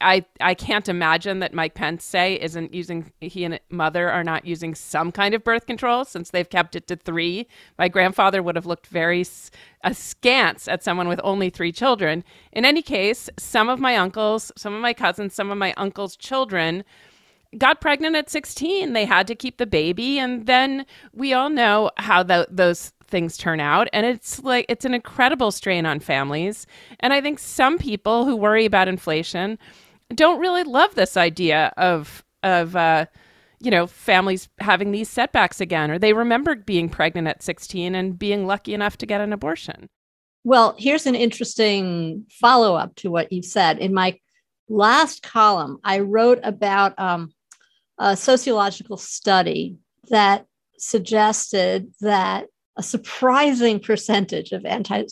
I 0.00 0.24
I 0.40 0.54
can't 0.54 0.88
imagine 0.88 1.40
that 1.40 1.54
Mike 1.54 1.74
Pence 1.74 2.04
say 2.04 2.34
isn't 2.34 2.74
using 2.74 3.12
he 3.20 3.44
and 3.44 3.60
mother 3.70 4.10
are 4.10 4.24
not 4.24 4.44
using 4.44 4.74
some 4.74 5.12
kind 5.12 5.34
of 5.34 5.44
birth 5.44 5.66
control 5.66 6.04
since 6.04 6.30
they've 6.30 6.48
kept 6.48 6.76
it 6.76 6.86
to 6.88 6.96
three. 6.96 7.46
My 7.78 7.88
grandfather 7.88 8.42
would 8.42 8.56
have 8.56 8.66
looked 8.66 8.86
very 8.86 9.24
askance 9.84 10.68
at 10.68 10.82
someone 10.82 11.08
with 11.08 11.20
only 11.24 11.50
three 11.50 11.72
children. 11.72 12.24
In 12.52 12.64
any 12.64 12.82
case, 12.82 13.28
some 13.38 13.68
of 13.68 13.80
my 13.80 13.96
uncles, 13.96 14.52
some 14.56 14.74
of 14.74 14.80
my 14.80 14.92
cousins, 14.92 15.34
some 15.34 15.50
of 15.50 15.58
my 15.58 15.72
uncles' 15.76 16.16
children 16.16 16.84
got 17.58 17.80
pregnant 17.80 18.16
at 18.16 18.30
16. 18.30 18.92
They 18.92 19.04
had 19.04 19.26
to 19.26 19.34
keep 19.34 19.56
the 19.56 19.66
baby, 19.66 20.18
and 20.18 20.46
then 20.46 20.86
we 21.12 21.32
all 21.32 21.50
know 21.50 21.90
how 21.96 22.22
the, 22.22 22.46
those 22.50 22.92
things 23.10 23.36
turn 23.36 23.60
out. 23.60 23.88
And 23.92 24.06
it's 24.06 24.42
like 24.42 24.66
it's 24.68 24.84
an 24.84 24.94
incredible 24.94 25.50
strain 25.50 25.86
on 25.86 26.00
families. 26.00 26.66
And 27.00 27.12
i 27.12 27.20
think 27.20 27.38
some 27.38 27.78
people 27.78 28.24
who 28.24 28.36
worry 28.36 28.64
about 28.64 28.88
inflation 28.88 29.58
don't 30.14 30.40
really 30.40 30.64
love 30.64 30.94
this 30.94 31.16
idea 31.16 31.72
of 31.76 32.24
of 32.42 32.74
uh, 32.76 33.06
you 33.60 33.70
know 33.70 33.86
families 33.86 34.48
having 34.58 34.92
these 34.92 35.08
setbacks 35.08 35.60
again 35.60 35.90
or 35.90 35.98
they 35.98 36.12
remember 36.12 36.54
being 36.54 36.88
pregnant 36.88 37.28
at 37.28 37.42
16 37.42 37.94
and 37.94 38.18
being 38.18 38.46
lucky 38.46 38.74
enough 38.74 38.96
to 38.98 39.06
get 39.06 39.20
an 39.20 39.32
abortion. 39.32 39.88
Well 40.44 40.74
here's 40.78 41.06
an 41.06 41.14
interesting 41.14 42.26
follow-up 42.30 42.94
to 42.96 43.10
what 43.10 43.32
you 43.32 43.42
said. 43.42 43.78
In 43.78 43.92
my 43.92 44.18
last 44.68 45.22
column 45.22 45.78
i 45.84 45.98
wrote 45.98 46.40
about 46.42 46.98
um, 46.98 47.32
a 47.98 48.16
sociological 48.16 48.96
study 48.96 49.76
that 50.08 50.46
suggested 50.78 51.92
that 52.00 52.46
a 52.80 52.82
surprising 52.82 53.78
percentage 53.78 54.52
of 54.52 54.64
anti 54.64 55.04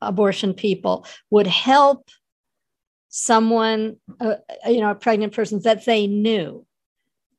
abortion 0.00 0.54
people 0.54 1.06
would 1.28 1.46
help 1.46 2.08
someone, 3.10 3.98
uh, 4.18 4.36
you 4.66 4.80
know, 4.80 4.90
a 4.90 4.94
pregnant 4.94 5.34
person 5.34 5.60
that 5.60 5.84
they 5.84 6.06
knew. 6.06 6.64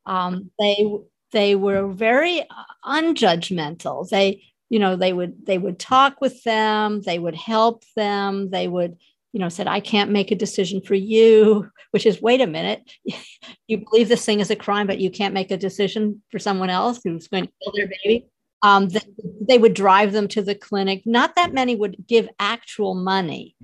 Um, 0.05 0.51
they 0.59 0.87
they 1.31 1.55
were 1.55 1.87
very 1.87 2.43
unjudgmental. 2.85 4.07
They, 4.09 4.43
you 4.69 4.77
know, 4.77 4.95
they 4.95 5.11
would 5.11 5.43
they 5.47 5.57
would 5.57 5.79
talk 5.79 6.21
with 6.21 6.43
them. 6.43 7.01
They 7.01 7.17
would 7.17 7.35
help 7.35 7.83
them. 7.95 8.51
They 8.51 8.67
would, 8.67 8.95
you 9.33 9.39
know, 9.39 9.49
said, 9.49 9.67
"I 9.67 9.79
can't 9.79 10.11
make 10.11 10.29
a 10.29 10.35
decision 10.35 10.81
for 10.81 10.93
you," 10.93 11.67
which 11.91 12.05
is, 12.05 12.21
wait 12.21 12.41
a 12.41 12.47
minute, 12.47 12.83
you 13.67 13.79
believe 13.79 14.07
this 14.07 14.23
thing 14.23 14.39
is 14.39 14.51
a 14.51 14.55
crime, 14.55 14.85
but 14.85 14.99
you 14.99 15.09
can't 15.09 15.33
make 15.33 15.49
a 15.49 15.57
decision 15.57 16.21
for 16.29 16.37
someone 16.37 16.69
else 16.69 16.99
who's 17.03 17.27
going 17.27 17.47
to 17.47 17.51
kill 17.63 17.73
their 17.75 17.89
baby 18.03 18.27
um, 18.63 18.89
they, 18.89 19.01
they 19.47 19.57
would 19.57 19.73
drive 19.73 20.11
them 20.13 20.27
to 20.29 20.41
the 20.41 20.55
clinic. 20.55 21.03
Not 21.05 21.35
that 21.35 21.53
many 21.53 21.75
would 21.75 22.07
give 22.07 22.27
actual 22.39 22.95
money, 22.95 23.55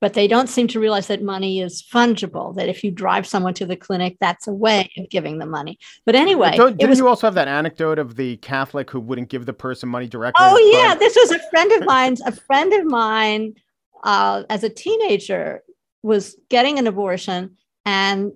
but 0.00 0.14
they 0.14 0.26
don't 0.26 0.48
seem 0.48 0.66
to 0.68 0.80
realize 0.80 1.06
that 1.06 1.22
money 1.22 1.60
is 1.60 1.82
fungible. 1.82 2.54
That 2.56 2.68
if 2.68 2.82
you 2.82 2.90
drive 2.90 3.26
someone 3.26 3.54
to 3.54 3.66
the 3.66 3.76
clinic, 3.76 4.16
that's 4.20 4.48
a 4.48 4.52
way 4.52 4.90
of 4.98 5.08
giving 5.08 5.38
them 5.38 5.50
money. 5.50 5.78
But 6.04 6.16
anyway, 6.16 6.56
don't, 6.56 6.76
didn't 6.76 6.90
was, 6.90 6.98
you 6.98 7.08
also 7.08 7.26
have 7.28 7.34
that 7.34 7.48
anecdote 7.48 7.98
of 7.98 8.16
the 8.16 8.36
Catholic 8.38 8.90
who 8.90 9.00
wouldn't 9.00 9.28
give 9.28 9.46
the 9.46 9.52
person 9.52 9.88
money 9.88 10.08
directly? 10.08 10.44
Oh 10.44 10.58
yeah, 10.72 10.94
this 10.94 11.14
was 11.16 11.30
a 11.30 11.38
friend 11.50 11.72
of 11.72 11.84
mine's. 11.84 12.20
A 12.20 12.32
friend 12.32 12.72
of 12.72 12.84
mine, 12.84 13.54
uh, 14.02 14.42
as 14.50 14.64
a 14.64 14.68
teenager, 14.68 15.62
was 16.02 16.36
getting 16.50 16.78
an 16.78 16.86
abortion, 16.86 17.56
and 17.86 18.32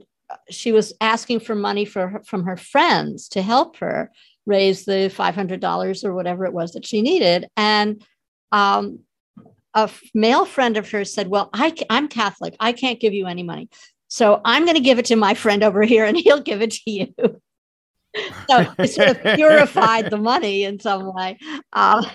she 0.51 0.73
was 0.73 0.93
asking 1.01 1.41
for 1.41 1.55
money 1.55 1.85
for 1.85 2.09
her, 2.09 2.23
from 2.25 2.45
her 2.45 2.57
friends 2.57 3.29
to 3.31 3.43
help 3.43 3.77
her 3.79 4.11
raise 4.47 4.85
the 4.85 5.13
$500 5.15 6.05
or 6.05 6.15
whatever 6.15 6.45
it 6.47 6.53
was 6.53 6.73
that 6.73 6.87
she 6.87 7.03
needed. 7.03 7.49
And 7.57 8.05
um, 8.53 9.01
a 9.75 9.91
male 10.15 10.45
friend 10.45 10.77
of 10.77 10.91
hers 10.91 11.13
said, 11.13 11.29
Well, 11.29 11.51
I, 11.53 11.75
I'm 11.91 12.09
Catholic. 12.09 12.57
I 12.61 12.73
can't 12.73 13.01
give 13.01 13.13
you 13.13 13.27
any 13.27 13.43
money. 13.43 13.69
So 14.09 14.41
I'm 14.45 14.65
going 14.65 14.77
to 14.77 14.83
give 14.83 14.99
it 14.99 15.07
to 15.07 15.17
my 15.17 15.35
friend 15.35 15.63
over 15.63 15.83
here 15.83 16.05
and 16.05 16.17
he'll 16.25 16.41
give 16.41 16.63
it 16.63 16.71
to 16.73 16.91
you. 16.91 17.15
so 18.49 18.73
it 18.79 18.89
sort 18.89 19.09
of 19.09 19.35
purified 19.37 20.11
the 20.11 20.17
money 20.17 20.65
in 20.65 20.81
some 20.81 21.13
way. 21.13 21.39
Uh, 21.73 22.09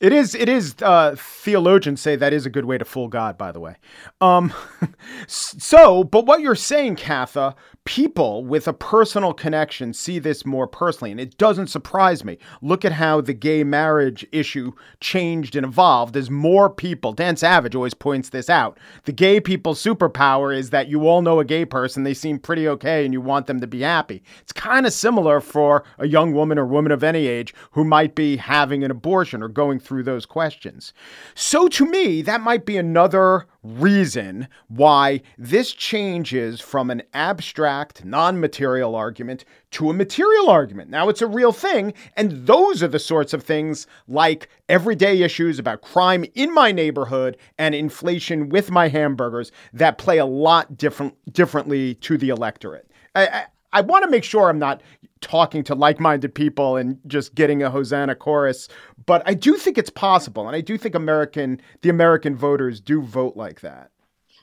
it 0.00 0.12
is. 0.12 0.34
It 0.34 0.48
is. 0.48 0.74
Uh, 0.82 1.14
theologians 1.16 2.00
say 2.00 2.16
that 2.16 2.32
is 2.32 2.44
a 2.44 2.50
good 2.50 2.64
way 2.64 2.76
to 2.76 2.84
fool 2.84 3.06
God. 3.06 3.38
By 3.38 3.52
the 3.52 3.60
way. 3.60 3.76
Um, 4.20 4.52
so, 5.28 6.02
but 6.02 6.26
what 6.26 6.40
you're 6.40 6.56
saying, 6.56 6.96
Katha, 6.96 7.54
people 7.84 8.44
with 8.44 8.68
a 8.68 8.72
personal 8.72 9.32
connection 9.32 9.92
see 9.92 10.18
this 10.18 10.46
more 10.46 10.66
personally, 10.66 11.10
and 11.10 11.20
it 11.20 11.36
doesn't 11.36 11.66
surprise 11.66 12.24
me. 12.24 12.38
Look 12.60 12.84
at 12.84 12.92
how 12.92 13.20
the 13.20 13.32
gay 13.32 13.64
marriage 13.64 14.24
issue 14.30 14.72
changed 15.00 15.56
and 15.56 15.66
evolved 15.66 16.16
as 16.16 16.30
more 16.30 16.70
people. 16.70 17.12
Dan 17.12 17.36
Savage 17.36 17.74
always 17.74 17.94
points 17.94 18.28
this 18.28 18.48
out. 18.48 18.78
The 19.04 19.12
gay 19.12 19.40
people's 19.40 19.82
superpower 19.82 20.56
is 20.56 20.70
that 20.70 20.88
you 20.88 21.06
all 21.08 21.22
know 21.22 21.40
a 21.40 21.44
gay 21.44 21.64
person, 21.64 22.04
they 22.04 22.14
seem 22.14 22.38
pretty 22.38 22.68
okay, 22.68 23.04
and 23.04 23.12
you 23.12 23.20
want 23.20 23.46
them 23.46 23.60
to 23.60 23.66
be 23.66 23.80
happy. 23.80 24.22
It's 24.40 24.52
kind 24.52 24.86
of 24.86 24.92
similar 24.92 25.40
for 25.40 25.84
a 25.98 26.06
young 26.06 26.32
woman 26.32 26.58
or 26.58 26.66
woman 26.66 26.92
of 26.92 27.02
any 27.02 27.26
age 27.26 27.54
who 27.72 27.84
might 27.84 28.14
be 28.14 28.36
having 28.36 28.84
an 28.84 28.90
abortion 28.90 29.42
or 29.42 29.48
going 29.48 29.80
through 29.80 30.04
those 30.04 30.26
questions. 30.26 30.92
So, 31.34 31.68
to 31.68 31.86
me, 31.86 32.22
that 32.22 32.40
might 32.40 32.64
be 32.64 32.76
another 32.76 33.46
reason 33.62 34.48
why 34.68 35.22
this 35.38 35.72
changes 35.72 36.60
from 36.60 36.90
an 36.90 37.02
abstract, 37.14 38.04
non 38.04 38.40
material 38.40 38.94
argument 38.94 39.44
to 39.72 39.90
a 39.90 39.94
material 39.94 40.50
argument. 40.50 40.90
Now 40.90 41.08
it's 41.08 41.22
a 41.22 41.26
real 41.26 41.52
thing, 41.52 41.94
and 42.16 42.46
those 42.46 42.82
are 42.82 42.88
the 42.88 42.98
sorts 42.98 43.32
of 43.32 43.42
things 43.42 43.86
like 44.08 44.48
everyday 44.68 45.22
issues 45.22 45.58
about 45.58 45.82
crime 45.82 46.24
in 46.34 46.52
my 46.52 46.72
neighborhood 46.72 47.36
and 47.58 47.74
inflation 47.74 48.48
with 48.48 48.70
my 48.70 48.88
hamburgers 48.88 49.52
that 49.72 49.98
play 49.98 50.18
a 50.18 50.26
lot 50.26 50.76
different 50.76 51.14
differently 51.32 51.94
to 51.96 52.18
the 52.18 52.30
electorate. 52.30 52.90
I, 53.14 53.26
I, 53.26 53.44
I 53.72 53.80
want 53.80 54.04
to 54.04 54.10
make 54.10 54.24
sure 54.24 54.48
I'm 54.48 54.58
not 54.58 54.82
talking 55.22 55.64
to 55.64 55.74
like-minded 55.74 56.34
people 56.34 56.76
and 56.76 56.98
just 57.06 57.34
getting 57.34 57.62
a 57.62 57.70
hosanna 57.70 58.14
chorus. 58.14 58.68
But 59.06 59.22
i 59.26 59.34
do 59.34 59.56
think 59.56 59.78
it's 59.78 59.90
possible 59.90 60.46
and 60.46 60.54
i 60.54 60.60
do 60.60 60.76
think 60.76 60.94
american 60.94 61.60
the 61.80 61.88
american 61.88 62.36
voters 62.36 62.80
do 62.80 63.02
vote 63.02 63.36
like 63.36 63.60
that. 63.60 63.90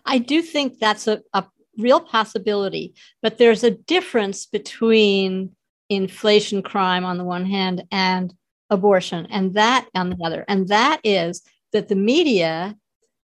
I 0.06 0.18
do 0.18 0.42
think 0.42 0.80
that's 0.80 1.08
a, 1.08 1.22
a 1.34 1.46
real 1.78 2.00
possibility 2.00 2.96
but 3.22 3.38
there's 3.38 3.64
a 3.64 3.72
difference 3.72 4.46
between 4.46 5.56
inflation 5.90 6.62
crime 6.62 7.04
on 7.04 7.18
the 7.18 7.24
one 7.24 7.46
hand 7.46 7.84
and 7.92 8.34
abortion 8.70 9.26
and 9.28 9.56
that 9.56 9.88
on 9.96 10.10
the 10.12 10.18
other. 10.24 10.46
And 10.48 10.68
that 10.68 11.02
is 11.04 11.42
that 11.74 11.88
the 11.88 11.96
media 11.96 12.76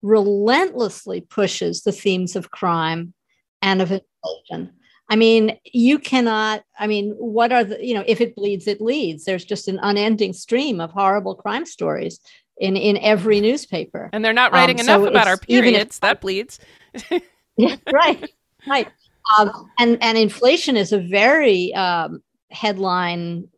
relentlessly 0.02 1.22
pushes 1.22 1.82
the 1.82 1.92
themes 1.92 2.36
of 2.36 2.50
crime 2.50 3.14
and 3.62 3.82
of 3.82 3.90
legislation. 3.90 4.76
I 5.10 5.16
mean, 5.16 5.58
you 5.64 5.98
cannot, 5.98 6.62
I 6.78 6.86
mean, 6.86 7.10
what 7.18 7.50
are 7.50 7.64
the, 7.64 7.84
you 7.84 7.94
know, 7.94 8.04
if 8.06 8.20
it 8.20 8.36
bleeds, 8.36 8.68
it 8.68 8.80
leads. 8.80 9.24
There's 9.24 9.44
just 9.44 9.66
an 9.66 9.80
unending 9.82 10.32
stream 10.32 10.80
of 10.80 10.92
horrible 10.92 11.34
crime 11.34 11.66
stories 11.66 12.20
in, 12.58 12.76
in 12.76 12.96
every 12.98 13.40
newspaper. 13.40 14.08
And 14.12 14.24
they're 14.24 14.32
not 14.32 14.52
writing 14.52 14.78
um, 14.78 14.84
enough 14.84 15.02
so 15.02 15.08
about 15.08 15.26
our 15.26 15.36
periods. 15.36 15.96
If, 15.96 16.00
that 16.02 16.20
bleeds. 16.20 16.60
yeah, 17.56 17.74
right, 17.92 18.30
right. 18.68 18.86
Um, 19.36 19.68
and, 19.80 19.98
and 20.00 20.16
inflation 20.16 20.76
is 20.76 20.92
a 20.92 21.00
very 21.00 21.74
um, 21.74 22.22
headline 22.52 23.48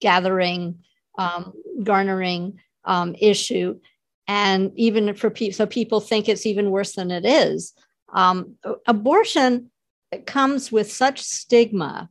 gathering, 0.00 0.80
um, 1.16 1.52
garnering 1.84 2.58
um, 2.84 3.14
issue. 3.20 3.78
And 4.26 4.72
even 4.74 5.14
for 5.14 5.30
people, 5.30 5.54
so 5.54 5.66
people 5.66 6.00
think 6.00 6.28
it's 6.28 6.46
even 6.46 6.72
worse 6.72 6.96
than 6.96 7.12
it 7.12 7.24
is. 7.24 7.74
Um, 8.12 8.56
abortion 8.88 9.70
comes 10.26 10.72
with 10.72 10.92
such 10.92 11.20
stigma 11.20 12.10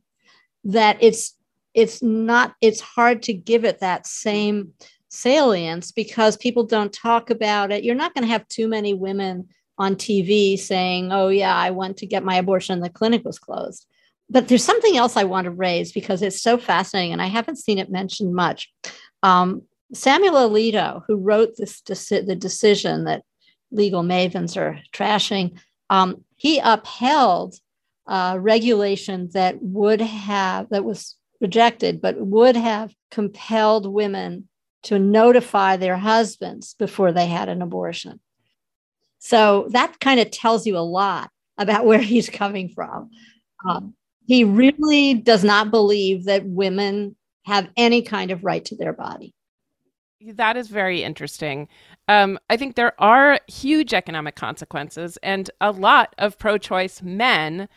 that 0.64 0.98
it's 1.00 1.36
it's 1.74 2.02
not 2.02 2.54
it's 2.60 2.80
hard 2.80 3.22
to 3.22 3.32
give 3.32 3.64
it 3.64 3.80
that 3.80 4.06
same 4.06 4.72
salience 5.08 5.92
because 5.92 6.36
people 6.36 6.64
don't 6.64 6.92
talk 6.92 7.30
about 7.30 7.72
it. 7.72 7.84
You're 7.84 7.94
not 7.94 8.14
going 8.14 8.24
to 8.24 8.32
have 8.32 8.46
too 8.48 8.68
many 8.68 8.94
women 8.94 9.48
on 9.78 9.96
TV 9.96 10.58
saying, 10.58 11.12
"Oh 11.12 11.28
yeah, 11.28 11.54
I 11.54 11.70
went 11.70 11.98
to 11.98 12.06
get 12.06 12.24
my 12.24 12.36
abortion, 12.36 12.80
the 12.80 12.90
clinic 12.90 13.24
was 13.24 13.38
closed." 13.38 13.86
But 14.28 14.48
there's 14.48 14.64
something 14.64 14.96
else 14.96 15.16
I 15.16 15.24
want 15.24 15.46
to 15.46 15.50
raise 15.50 15.92
because 15.92 16.22
it's 16.22 16.40
so 16.40 16.58
fascinating, 16.58 17.12
and 17.12 17.22
I 17.22 17.26
haven't 17.26 17.56
seen 17.56 17.78
it 17.78 17.90
mentioned 17.90 18.34
much. 18.34 18.72
Um, 19.22 19.62
Samuel 19.92 20.48
Alito, 20.48 21.02
who 21.06 21.16
wrote 21.16 21.56
this 21.56 21.80
deci- 21.82 22.26
the 22.26 22.36
decision 22.36 23.04
that 23.04 23.24
legal 23.72 24.02
mavens 24.02 24.56
are 24.56 24.80
trashing, 24.92 25.58
um, 25.88 26.24
he 26.36 26.60
upheld 26.62 27.56
uh, 28.10 28.36
regulation 28.40 29.28
that 29.32 29.62
would 29.62 30.00
have 30.00 30.68
that 30.70 30.84
was 30.84 31.16
rejected, 31.40 32.02
but 32.02 32.20
would 32.20 32.56
have 32.56 32.92
compelled 33.12 33.90
women 33.90 34.48
to 34.82 34.98
notify 34.98 35.76
their 35.76 35.96
husbands 35.96 36.74
before 36.74 37.12
they 37.12 37.26
had 37.26 37.48
an 37.48 37.62
abortion. 37.62 38.18
So 39.20 39.68
that 39.70 40.00
kind 40.00 40.18
of 40.18 40.32
tells 40.32 40.66
you 40.66 40.76
a 40.76 40.80
lot 40.80 41.30
about 41.56 41.86
where 41.86 42.00
he's 42.00 42.28
coming 42.28 42.68
from. 42.68 43.10
Um, 43.66 43.94
he 44.26 44.42
really 44.42 45.14
does 45.14 45.44
not 45.44 45.70
believe 45.70 46.24
that 46.24 46.44
women 46.44 47.14
have 47.44 47.70
any 47.76 48.02
kind 48.02 48.32
of 48.32 48.44
right 48.44 48.64
to 48.64 48.76
their 48.76 48.92
body. 48.92 49.34
That 50.34 50.56
is 50.56 50.68
very 50.68 51.04
interesting. 51.04 51.68
Um, 52.08 52.38
I 52.50 52.56
think 52.56 52.74
there 52.74 53.00
are 53.00 53.38
huge 53.46 53.94
economic 53.94 54.34
consequences, 54.34 55.16
and 55.22 55.48
a 55.60 55.70
lot 55.70 56.14
of 56.18 56.38
pro 56.38 56.58
choice 56.58 57.00
men 57.02 57.68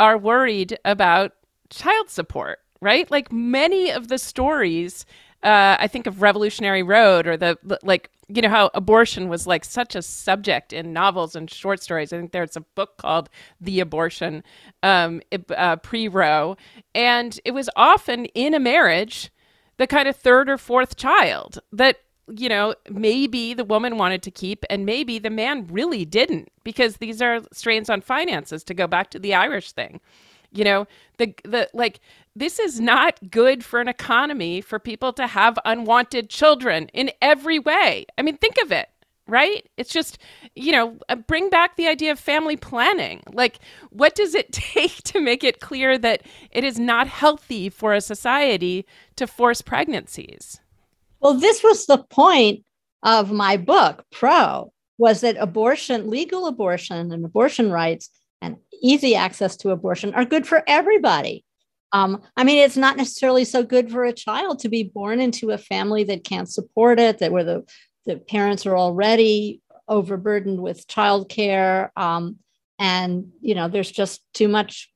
are 0.00 0.16
worried 0.16 0.78
about 0.86 1.32
child 1.68 2.08
support, 2.08 2.58
right? 2.80 3.08
Like 3.10 3.30
many 3.30 3.90
of 3.90 4.08
the 4.08 4.16
stories, 4.16 5.04
uh, 5.42 5.76
I 5.78 5.88
think 5.88 6.06
of 6.06 6.22
Revolutionary 6.22 6.82
Road 6.82 7.26
or 7.26 7.36
the, 7.36 7.58
like, 7.82 8.10
you 8.26 8.40
know, 8.40 8.48
how 8.48 8.70
abortion 8.72 9.28
was 9.28 9.46
like 9.46 9.62
such 9.62 9.94
a 9.94 10.00
subject 10.00 10.72
in 10.72 10.94
novels 10.94 11.36
and 11.36 11.50
short 11.50 11.82
stories. 11.82 12.14
I 12.14 12.16
think 12.16 12.32
there's 12.32 12.56
a 12.56 12.62
book 12.62 12.96
called 12.96 13.28
The 13.60 13.80
Abortion, 13.80 14.42
um, 14.82 15.20
uh, 15.54 15.76
pre 15.76 16.08
Roe, 16.08 16.56
and 16.94 17.38
it 17.44 17.50
was 17.50 17.68
often 17.76 18.24
in 18.26 18.54
a 18.54 18.60
marriage 18.60 19.30
the 19.76 19.86
kind 19.86 20.08
of 20.08 20.16
third 20.16 20.48
or 20.48 20.56
fourth 20.56 20.96
child 20.96 21.58
that 21.72 21.98
you 22.36 22.48
know 22.48 22.74
maybe 22.90 23.54
the 23.54 23.64
woman 23.64 23.96
wanted 23.96 24.22
to 24.22 24.30
keep 24.30 24.64
and 24.70 24.86
maybe 24.86 25.18
the 25.18 25.30
man 25.30 25.66
really 25.68 26.04
didn't 26.04 26.48
because 26.64 26.96
these 26.96 27.20
are 27.20 27.40
strains 27.52 27.90
on 27.90 28.00
finances 28.00 28.62
to 28.64 28.74
go 28.74 28.86
back 28.86 29.10
to 29.10 29.18
the 29.18 29.34
irish 29.34 29.72
thing 29.72 30.00
you 30.52 30.64
know 30.64 30.86
the 31.18 31.34
the 31.44 31.68
like 31.74 32.00
this 32.36 32.58
is 32.58 32.80
not 32.80 33.18
good 33.30 33.64
for 33.64 33.80
an 33.80 33.88
economy 33.88 34.60
for 34.60 34.78
people 34.78 35.12
to 35.12 35.26
have 35.26 35.58
unwanted 35.64 36.30
children 36.30 36.88
in 36.92 37.10
every 37.20 37.58
way 37.58 38.04
i 38.18 38.22
mean 38.22 38.36
think 38.36 38.56
of 38.62 38.70
it 38.72 38.88
right? 39.30 39.68
It's 39.76 39.92
just, 39.92 40.18
you 40.56 40.72
know, 40.72 40.96
uh, 41.08 41.14
bring 41.14 41.50
back 41.50 41.76
the 41.76 41.86
idea 41.86 42.10
of 42.10 42.18
family 42.18 42.56
planning. 42.56 43.22
Like, 43.32 43.60
what 43.90 44.16
does 44.16 44.34
it 44.34 44.52
take 44.52 44.96
to 45.04 45.20
make 45.20 45.44
it 45.44 45.60
clear 45.60 45.96
that 45.98 46.22
it 46.50 46.64
is 46.64 46.80
not 46.80 47.06
healthy 47.06 47.68
for 47.68 47.94
a 47.94 48.00
society 48.00 48.84
to 49.16 49.28
force 49.28 49.62
pregnancies? 49.62 50.60
Well, 51.20 51.34
this 51.34 51.62
was 51.62 51.86
the 51.86 51.98
point 51.98 52.64
of 53.02 53.30
my 53.30 53.56
book, 53.56 54.04
Pro, 54.10 54.72
was 54.98 55.20
that 55.20 55.36
abortion, 55.38 56.10
legal 56.10 56.46
abortion, 56.46 57.12
and 57.12 57.24
abortion 57.24 57.70
rights 57.70 58.10
and 58.42 58.56
easy 58.82 59.14
access 59.14 59.56
to 59.58 59.70
abortion 59.70 60.14
are 60.14 60.24
good 60.24 60.46
for 60.46 60.62
everybody. 60.66 61.44
Um, 61.92 62.22
I 62.36 62.44
mean, 62.44 62.58
it's 62.58 62.76
not 62.76 62.96
necessarily 62.96 63.44
so 63.44 63.62
good 63.62 63.90
for 63.90 64.04
a 64.04 64.12
child 64.12 64.60
to 64.60 64.68
be 64.68 64.84
born 64.84 65.20
into 65.20 65.50
a 65.50 65.58
family 65.58 66.04
that 66.04 66.24
can't 66.24 66.48
support 66.48 67.00
it, 67.00 67.18
that 67.18 67.32
where 67.32 67.44
the 67.44 67.64
the 68.06 68.16
parents 68.16 68.64
are 68.64 68.76
already 68.76 69.60
overburdened 69.88 70.60
with 70.60 70.86
childcare, 70.86 71.90
um, 71.96 72.38
and 72.78 73.32
you 73.40 73.54
know 73.54 73.68
there's 73.68 73.90
just 73.90 74.22
too 74.32 74.48
much 74.48 74.90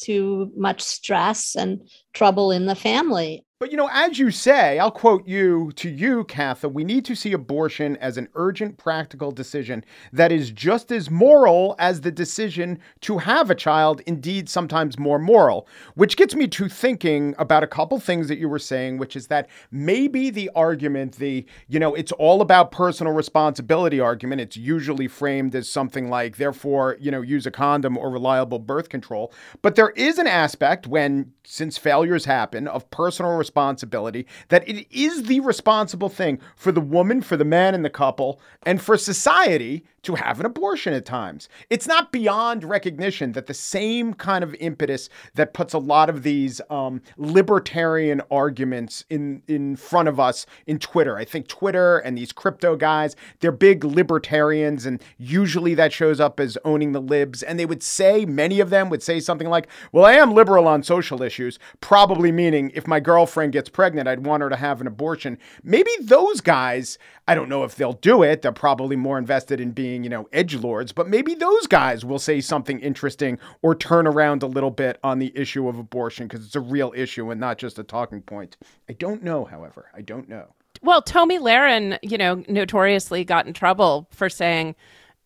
too 0.00 0.52
much 0.56 0.82
stress 0.82 1.56
and 1.56 1.88
trouble 2.12 2.50
in 2.50 2.66
the 2.66 2.74
family 2.74 3.44
but 3.60 3.70
you 3.70 3.76
know, 3.76 3.90
as 3.92 4.18
you 4.18 4.30
say, 4.30 4.78
I'll 4.78 4.90
quote 4.90 5.28
you 5.28 5.70
to 5.72 5.90
you, 5.90 6.24
Katha, 6.24 6.72
we 6.72 6.82
need 6.82 7.04
to 7.04 7.14
see 7.14 7.34
abortion 7.34 7.98
as 7.98 8.16
an 8.16 8.30
urgent 8.34 8.78
practical 8.78 9.30
decision 9.32 9.84
that 10.14 10.32
is 10.32 10.50
just 10.50 10.90
as 10.90 11.10
moral 11.10 11.76
as 11.78 12.00
the 12.00 12.10
decision 12.10 12.78
to 13.02 13.18
have 13.18 13.50
a 13.50 13.54
child, 13.54 14.00
indeed, 14.06 14.48
sometimes 14.48 14.98
more 14.98 15.18
moral. 15.18 15.68
Which 15.94 16.16
gets 16.16 16.34
me 16.34 16.48
to 16.48 16.70
thinking 16.70 17.34
about 17.36 17.62
a 17.62 17.66
couple 17.66 18.00
things 18.00 18.28
that 18.28 18.38
you 18.38 18.48
were 18.48 18.58
saying, 18.58 18.96
which 18.96 19.14
is 19.14 19.26
that 19.26 19.50
maybe 19.70 20.30
the 20.30 20.50
argument, 20.54 21.16
the, 21.16 21.44
you 21.68 21.78
know, 21.78 21.94
it's 21.94 22.12
all 22.12 22.40
about 22.40 22.72
personal 22.72 23.12
responsibility 23.12 24.00
argument, 24.00 24.40
it's 24.40 24.56
usually 24.56 25.06
framed 25.06 25.54
as 25.54 25.68
something 25.68 26.08
like, 26.08 26.38
therefore, 26.38 26.96
you 26.98 27.10
know, 27.10 27.20
use 27.20 27.44
a 27.44 27.50
condom 27.50 27.98
or 27.98 28.08
reliable 28.08 28.58
birth 28.58 28.88
control. 28.88 29.34
But 29.60 29.74
there 29.74 29.90
is 29.90 30.16
an 30.16 30.26
aspect 30.26 30.86
when, 30.86 31.34
since 31.44 31.76
failures 31.76 32.24
happen, 32.24 32.66
of 32.66 32.90
personal 32.90 33.32
responsibility 33.32 33.49
responsibility, 33.50 34.26
that 34.48 34.68
it 34.68 34.86
is 34.92 35.24
the 35.24 35.40
responsible 35.40 36.08
thing 36.08 36.38
for 36.54 36.70
the 36.70 36.80
woman, 36.80 37.20
for 37.20 37.36
the 37.36 37.44
man 37.44 37.74
in 37.74 37.82
the 37.82 37.90
couple, 37.90 38.40
and 38.62 38.80
for 38.80 38.96
society 38.96 39.84
to 40.02 40.14
have 40.14 40.40
an 40.40 40.46
abortion 40.46 40.94
at 40.94 41.04
times. 41.04 41.48
It's 41.68 41.86
not 41.86 42.10
beyond 42.10 42.64
recognition 42.64 43.32
that 43.32 43.46
the 43.46 43.54
same 43.54 44.14
kind 44.14 44.42
of 44.42 44.54
impetus 44.54 45.10
that 45.34 45.52
puts 45.52 45.74
a 45.74 45.78
lot 45.78 46.08
of 46.08 46.22
these 46.22 46.60
um, 46.70 47.02
libertarian 47.18 48.22
arguments 48.30 49.04
in 49.10 49.42
in 49.46 49.76
front 49.76 50.08
of 50.08 50.18
us 50.18 50.46
in 50.66 50.78
Twitter. 50.78 51.18
I 51.18 51.24
think 51.24 51.48
Twitter 51.48 51.98
and 51.98 52.16
these 52.16 52.32
crypto 52.32 52.76
guys, 52.76 53.14
they're 53.40 53.52
big 53.52 53.84
libertarians, 53.84 54.86
and 54.86 55.02
usually 55.18 55.74
that 55.74 55.92
shows 55.92 56.20
up 56.20 56.40
as 56.40 56.56
owning 56.64 56.92
the 56.92 57.02
libs. 57.02 57.42
And 57.42 57.58
they 57.58 57.66
would 57.66 57.82
say, 57.82 58.24
many 58.24 58.60
of 58.60 58.70
them 58.70 58.88
would 58.90 59.02
say 59.02 59.20
something 59.20 59.48
like, 59.48 59.68
"Well, 59.92 60.06
I 60.06 60.14
am 60.14 60.32
liberal 60.32 60.66
on 60.66 60.82
social 60.82 61.22
issues," 61.22 61.58
probably 61.80 62.32
meaning 62.32 62.70
if 62.74 62.86
my 62.86 63.00
girlfriend 63.00 63.39
gets 63.48 63.70
pregnant, 63.70 64.08
I'd 64.08 64.26
want 64.26 64.42
her 64.42 64.50
to 64.50 64.56
have 64.56 64.82
an 64.82 64.86
abortion. 64.86 65.38
Maybe 65.62 65.90
those 66.02 66.42
guys 66.42 66.98
I 67.30 67.36
don't 67.36 67.48
know 67.48 67.62
if 67.62 67.76
they'll 67.76 67.92
do 67.92 68.24
it. 68.24 68.42
They're 68.42 68.50
probably 68.50 68.96
more 68.96 69.16
invested 69.16 69.60
in 69.60 69.70
being, 69.70 70.02
you 70.02 70.10
know, 70.10 70.28
edge 70.32 70.56
lords, 70.56 70.90
but 70.90 71.08
maybe 71.08 71.36
those 71.36 71.68
guys 71.68 72.04
will 72.04 72.18
say 72.18 72.40
something 72.40 72.80
interesting 72.80 73.38
or 73.62 73.76
turn 73.76 74.08
around 74.08 74.42
a 74.42 74.48
little 74.48 74.72
bit 74.72 74.98
on 75.04 75.20
the 75.20 75.30
issue 75.36 75.68
of 75.68 75.78
abortion 75.78 76.26
because 76.26 76.44
it's 76.44 76.56
a 76.56 76.60
real 76.60 76.92
issue 76.96 77.30
and 77.30 77.40
not 77.40 77.56
just 77.56 77.78
a 77.78 77.84
talking 77.84 78.20
point. 78.20 78.56
I 78.88 78.94
don't 78.94 79.22
know, 79.22 79.44
however. 79.44 79.92
I 79.94 80.00
don't 80.00 80.28
know. 80.28 80.54
Well, 80.82 81.02
Tomi 81.02 81.38
Lahren, 81.38 82.00
you 82.02 82.18
know, 82.18 82.42
notoriously 82.48 83.22
got 83.22 83.46
in 83.46 83.52
trouble 83.52 84.08
for 84.10 84.28
saying, 84.28 84.74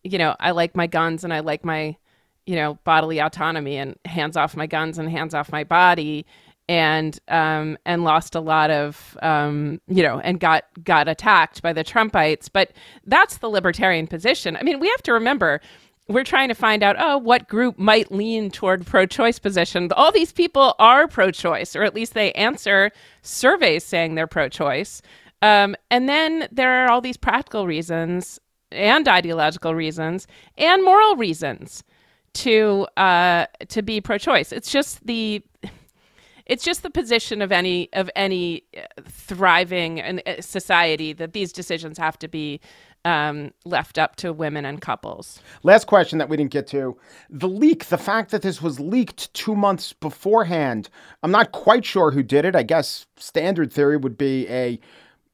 you 0.03 0.19
know, 0.19 0.35
I 0.39 0.51
like 0.51 0.75
my 0.75 0.85
guns 0.85 1.23
and 1.23 1.33
I 1.33 1.39
like 1.39 1.65
my, 1.65 1.97
you 2.45 2.55
know, 2.55 2.75
bodily 2.83 3.17
autonomy 3.17 3.77
and 3.77 3.97
hands 4.05 4.37
off 4.37 4.55
my 4.55 4.67
guns 4.67 4.99
and 4.99 5.09
hands 5.09 5.33
off 5.33 5.51
my 5.51 5.63
body 5.63 6.23
and 6.67 7.19
um, 7.27 7.77
and 7.85 8.03
lost 8.03 8.35
a 8.35 8.39
lot 8.39 8.71
of 8.71 9.17
um, 9.21 9.79
you 9.87 10.03
know 10.03 10.19
and 10.19 10.39
got 10.39 10.65
got 10.83 11.07
attacked 11.07 11.61
by 11.61 11.73
the 11.73 11.83
Trumpites. 11.83 12.49
But 12.51 12.71
that's 13.05 13.37
the 13.37 13.49
libertarian 13.49 14.07
position. 14.07 14.55
I 14.55 14.63
mean, 14.63 14.79
we 14.79 14.87
have 14.89 15.03
to 15.03 15.13
remember 15.13 15.61
we're 16.07 16.23
trying 16.23 16.49
to 16.49 16.55
find 16.55 16.83
out 16.83 16.95
oh 16.99 17.17
what 17.17 17.47
group 17.47 17.79
might 17.79 18.11
lean 18.11 18.51
toward 18.51 18.85
pro-choice 18.85 19.39
position. 19.39 19.91
All 19.93 20.11
these 20.11 20.31
people 20.31 20.75
are 20.79 21.07
pro-choice, 21.07 21.75
or 21.75 21.83
at 21.83 21.95
least 21.95 22.13
they 22.13 22.31
answer 22.33 22.91
surveys 23.21 23.83
saying 23.83 24.15
they're 24.15 24.27
pro-choice. 24.27 25.01
Um, 25.41 25.75
and 25.91 26.07
then 26.07 26.47
there 26.51 26.85
are 26.85 26.89
all 26.89 27.01
these 27.01 27.17
practical 27.17 27.67
reasons 27.67 28.39
and 28.71 29.07
ideological 29.07 29.75
reasons 29.75 30.27
and 30.57 30.83
moral 30.83 31.15
reasons 31.15 31.83
to 32.33 32.87
uh, 32.97 33.45
to 33.69 33.81
be 33.81 34.01
pro-choice. 34.01 34.51
It's 34.51 34.71
just 34.71 35.05
the 35.05 35.41
it's 36.45 36.63
just 36.63 36.83
the 36.83 36.89
position 36.89 37.41
of 37.41 37.51
any 37.51 37.89
of 37.93 38.09
any 38.15 38.63
uh, 38.77 38.81
thriving 39.07 39.99
uh, 40.01 40.41
society 40.41 41.13
that 41.13 41.33
these 41.33 41.51
decisions 41.51 41.97
have 41.97 42.17
to 42.19 42.27
be 42.27 42.59
um, 43.03 43.51
left 43.65 43.97
up 43.97 44.15
to 44.17 44.33
women 44.33 44.65
and 44.65 44.81
couples. 44.81 45.39
Last 45.63 45.85
question 45.85 46.17
that 46.17 46.27
we 46.27 46.37
didn't 46.37 46.51
get 46.51 46.67
to 46.67 46.97
the 47.29 47.47
leak, 47.47 47.85
the 47.85 47.97
fact 47.97 48.31
that 48.31 48.41
this 48.41 48.61
was 48.61 48.79
leaked 48.79 49.33
two 49.33 49.55
months 49.55 49.93
beforehand. 49.93 50.89
I'm 51.21 51.31
not 51.31 51.51
quite 51.51 51.85
sure 51.85 52.11
who 52.11 52.23
did 52.23 52.45
it. 52.45 52.55
I 52.55 52.63
guess 52.63 53.05
standard 53.17 53.71
theory 53.71 53.97
would 53.97 54.17
be 54.17 54.47
a 54.49 54.79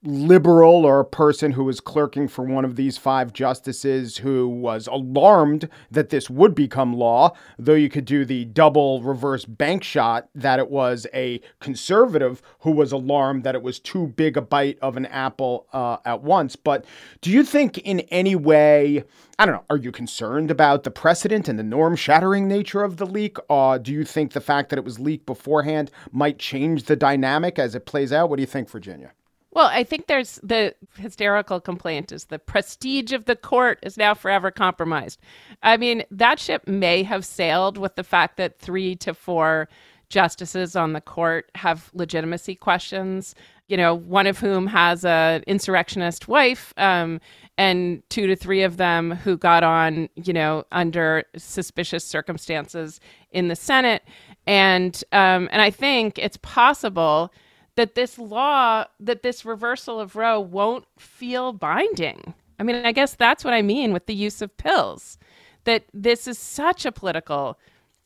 liberal 0.03 0.83
or 0.83 0.99
a 0.99 1.05
person 1.05 1.51
who 1.51 1.63
was 1.63 1.79
clerking 1.79 2.27
for 2.27 2.43
one 2.43 2.65
of 2.65 2.75
these 2.75 2.97
five 2.97 3.31
justices 3.33 4.17
who 4.17 4.47
was 4.47 4.87
alarmed 4.87 5.69
that 5.91 6.09
this 6.09 6.27
would 6.27 6.55
become 6.55 6.93
law, 6.93 7.31
though 7.59 7.75
you 7.75 7.89
could 7.89 8.05
do 8.05 8.25
the 8.25 8.45
double 8.45 9.03
reverse 9.03 9.45
bank 9.45 9.83
shot 9.83 10.27
that 10.33 10.57
it 10.57 10.71
was 10.71 11.05
a 11.13 11.39
conservative 11.59 12.41
who 12.61 12.71
was 12.71 12.91
alarmed 12.91 13.43
that 13.43 13.53
it 13.53 13.61
was 13.61 13.79
too 13.79 14.07
big 14.07 14.37
a 14.37 14.41
bite 14.41 14.79
of 14.81 14.97
an 14.97 15.05
apple 15.05 15.67
uh, 15.71 15.97
at 16.03 16.23
once. 16.23 16.55
But 16.55 16.83
do 17.21 17.29
you 17.29 17.43
think 17.43 17.77
in 17.77 17.99
any 18.11 18.35
way, 18.35 19.03
I 19.37 19.45
don't 19.45 19.53
know, 19.53 19.65
are 19.69 19.77
you 19.77 19.91
concerned 19.91 20.49
about 20.49 20.83
the 20.83 20.91
precedent 20.91 21.47
and 21.47 21.59
the 21.59 21.63
norm 21.63 21.95
shattering 21.95 22.47
nature 22.47 22.83
of 22.83 22.97
the 22.97 23.05
leak? 23.05 23.37
Or 23.49 23.77
do 23.77 23.91
you 23.91 24.03
think 24.03 24.33
the 24.33 24.41
fact 24.41 24.69
that 24.69 24.79
it 24.79 24.85
was 24.85 24.99
leaked 24.99 25.27
beforehand 25.27 25.91
might 26.11 26.39
change 26.39 26.85
the 26.85 26.95
dynamic 26.95 27.59
as 27.59 27.75
it 27.75 27.85
plays 27.85 28.11
out? 28.11 28.31
What 28.31 28.37
do 28.37 28.41
you 28.41 28.47
think, 28.47 28.67
Virginia? 28.67 29.11
Well, 29.53 29.67
I 29.67 29.83
think 29.83 30.07
there's 30.07 30.39
the 30.41 30.75
hysterical 30.95 31.59
complaint 31.59 32.11
is 32.11 32.25
the 32.25 32.39
prestige 32.39 33.11
of 33.11 33.25
the 33.25 33.35
court 33.35 33.79
is 33.83 33.97
now 33.97 34.13
forever 34.13 34.49
compromised. 34.49 35.19
I 35.61 35.75
mean, 35.77 36.03
that 36.09 36.39
ship 36.39 36.67
may 36.67 37.03
have 37.03 37.25
sailed 37.25 37.77
with 37.77 37.95
the 37.95 38.03
fact 38.03 38.37
that 38.37 38.59
three 38.59 38.95
to 38.97 39.13
four 39.13 39.67
justices 40.07 40.75
on 40.75 40.93
the 40.93 41.01
court 41.01 41.49
have 41.55 41.89
legitimacy 41.93 42.55
questions. 42.55 43.35
You 43.67 43.77
know, 43.77 43.95
one 43.95 44.27
of 44.27 44.39
whom 44.39 44.67
has 44.67 45.03
a 45.05 45.41
insurrectionist 45.47 46.27
wife, 46.27 46.73
um, 46.77 47.19
and 47.57 48.03
two 48.09 48.27
to 48.27 48.35
three 48.35 48.63
of 48.63 48.77
them 48.77 49.11
who 49.11 49.37
got 49.37 49.63
on, 49.63 50.09
you 50.15 50.33
know, 50.33 50.65
under 50.71 51.23
suspicious 51.37 52.03
circumstances 52.03 52.99
in 53.31 53.47
the 53.47 53.55
Senate, 53.55 54.03
and 54.45 55.03
um, 55.11 55.47
and 55.51 55.61
I 55.61 55.69
think 55.69 56.17
it's 56.19 56.37
possible 56.37 57.33
that 57.81 57.95
this 57.95 58.19
law, 58.19 58.85
that 58.99 59.23
this 59.23 59.43
reversal 59.43 59.99
of 59.99 60.15
Roe 60.15 60.39
won't 60.39 60.85
feel 60.99 61.51
binding. 61.51 62.35
I 62.59 62.63
mean, 62.63 62.75
I 62.85 62.91
guess 62.91 63.15
that's 63.15 63.43
what 63.43 63.55
I 63.55 63.63
mean 63.63 63.91
with 63.91 64.05
the 64.05 64.13
use 64.13 64.39
of 64.39 64.55
pills. 64.55 65.17
That 65.63 65.85
this 65.91 66.27
is 66.27 66.37
such 66.37 66.85
a 66.85 66.91
political 66.91 67.57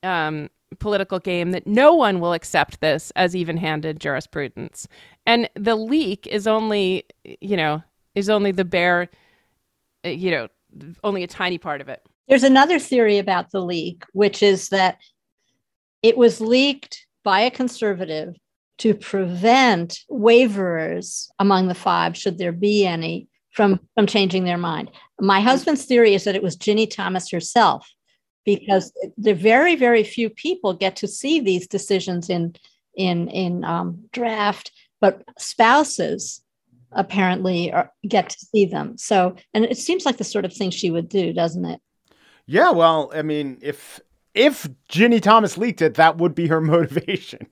um, 0.01 0.49
political 0.79 1.19
game 1.19 1.51
that 1.51 1.67
no 1.67 1.93
one 1.93 2.21
will 2.21 2.31
accept 2.31 2.79
this 2.79 3.11
as 3.17 3.35
even-handed 3.35 3.99
jurisprudence. 3.99 4.87
And 5.25 5.49
the 5.55 5.75
leak 5.75 6.25
is 6.25 6.47
only, 6.47 7.03
you 7.41 7.57
know, 7.57 7.83
is 8.13 8.29
only 8.29 8.51
the 8.51 8.63
bare, 8.63 9.09
uh, 10.05 10.09
you 10.09 10.31
know, 10.31 10.47
only 11.03 11.21
a 11.21 11.27
tiny 11.27 11.57
part 11.57 11.81
of 11.81 11.89
it. 11.89 12.01
There's 12.29 12.43
another 12.43 12.79
theory 12.79 13.17
about 13.17 13.51
the 13.51 13.59
leak, 13.61 14.05
which 14.13 14.41
is 14.41 14.69
that 14.69 14.99
it 16.01 16.15
was 16.15 16.39
leaked 16.39 17.07
by 17.25 17.41
a 17.41 17.51
conservative 17.51 18.35
to 18.77 18.93
prevent 18.93 19.99
waverers 20.09 21.31
among 21.39 21.67
the 21.67 21.75
five, 21.75 22.17
should 22.17 22.37
there 22.37 22.51
be 22.51 22.85
any, 22.85 23.27
from, 23.51 23.79
from 23.95 24.05
changing 24.05 24.43
their 24.43 24.57
mind. 24.57 24.91
My 25.19 25.39
husband's 25.39 25.85
theory 25.85 26.13
is 26.13 26.25
that 26.25 26.35
it 26.35 26.43
was 26.43 26.55
Ginny 26.55 26.87
Thomas 26.87 27.31
herself, 27.31 27.89
because 28.45 28.91
the 29.17 29.33
very, 29.33 29.75
very 29.75 30.03
few 30.03 30.29
people 30.29 30.73
get 30.73 30.97
to 30.97 31.07
see 31.07 31.39
these 31.39 31.67
decisions 31.67 32.29
in 32.29 32.55
in 32.95 33.27
in 33.29 33.63
um, 33.65 34.05
draft, 34.13 34.71
but 35.01 35.21
spouses 35.37 36.41
apparently 36.91 37.73
are, 37.73 37.91
get 38.07 38.29
to 38.29 38.39
see 38.39 38.65
them. 38.65 38.97
So, 38.97 39.35
and 39.53 39.65
it 39.65 39.77
seems 39.77 40.05
like 40.05 40.17
the 40.17 40.23
sort 40.23 40.45
of 40.45 40.53
thing 40.53 40.69
she 40.69 40.91
would 40.91 41.09
do, 41.09 41.33
doesn't 41.33 41.65
it? 41.65 41.81
Yeah, 42.45 42.71
well, 42.71 43.11
I 43.13 43.21
mean, 43.21 43.57
if 43.61 43.99
if 44.35 44.67
Ginny 44.89 45.19
Thomas 45.19 45.57
leaked 45.57 45.81
it, 45.81 45.95
that 45.95 46.17
would 46.17 46.35
be 46.35 46.47
her 46.47 46.61
motivation. 46.61 47.47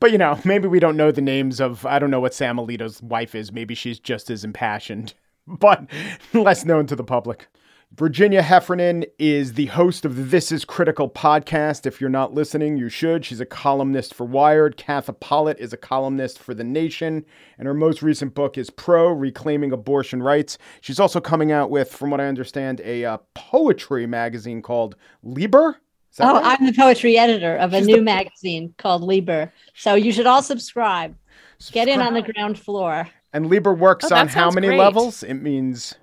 But 0.00 0.12
you 0.12 0.18
know, 0.18 0.40
maybe 0.44 0.68
we 0.68 0.80
don't 0.80 0.96
know 0.96 1.10
the 1.10 1.20
names 1.20 1.60
of 1.60 1.84
I 1.84 1.98
don't 1.98 2.10
know 2.10 2.20
what 2.20 2.34
Sam 2.34 2.56
Alito's 2.56 3.02
wife 3.02 3.34
is. 3.34 3.52
Maybe 3.52 3.74
she's 3.74 3.98
just 3.98 4.30
as 4.30 4.44
impassioned, 4.44 5.14
but 5.46 5.86
less 6.32 6.64
known 6.64 6.86
to 6.86 6.96
the 6.96 7.04
public. 7.04 7.48
Virginia 7.94 8.42
Heffernan 8.42 9.06
is 9.18 9.54
the 9.54 9.66
host 9.66 10.04
of 10.04 10.14
the 10.14 10.22
This 10.22 10.52
Is 10.52 10.66
Critical 10.66 11.08
podcast. 11.08 11.86
If 11.86 12.02
you're 12.02 12.10
not 12.10 12.34
listening, 12.34 12.76
you 12.76 12.90
should. 12.90 13.24
She's 13.24 13.40
a 13.40 13.46
columnist 13.46 14.12
for 14.12 14.26
Wired. 14.26 14.76
Katha 14.76 15.18
Pollitt 15.18 15.58
is 15.58 15.72
a 15.72 15.78
columnist 15.78 16.38
for 16.38 16.52
The 16.52 16.64
Nation. 16.64 17.24
And 17.56 17.66
her 17.66 17.72
most 17.72 18.02
recent 18.02 18.34
book 18.34 18.58
is 18.58 18.68
Pro 18.68 19.08
Reclaiming 19.08 19.72
Abortion 19.72 20.22
Rights. 20.22 20.58
She's 20.82 21.00
also 21.00 21.18
coming 21.18 21.50
out 21.50 21.70
with, 21.70 21.90
from 21.90 22.10
what 22.10 22.20
I 22.20 22.26
understand, 22.26 22.82
a 22.84 23.06
uh, 23.06 23.18
poetry 23.34 24.06
magazine 24.06 24.60
called 24.60 24.94
Liber. 25.22 25.80
Oh, 26.20 26.34
right? 26.34 26.58
I'm 26.58 26.66
the 26.66 26.72
poetry 26.72 27.16
editor 27.16 27.56
of 27.56 27.72
a 27.72 27.78
She's 27.78 27.86
new 27.86 27.96
the... 27.96 28.02
magazine 28.02 28.74
called 28.78 29.02
Liber. 29.02 29.52
So 29.74 29.94
you 29.94 30.12
should 30.12 30.26
all 30.26 30.42
subscribe. 30.42 31.14
subscribe. 31.58 31.86
Get 31.86 31.88
in 31.88 32.00
on 32.00 32.14
the 32.14 32.22
ground 32.22 32.58
floor. 32.58 33.08
And 33.32 33.48
Liber 33.48 33.74
works 33.74 34.10
oh, 34.10 34.16
on 34.16 34.28
how 34.28 34.50
many 34.50 34.68
great. 34.68 34.78
levels? 34.78 35.22
It 35.22 35.34
means 35.34 35.94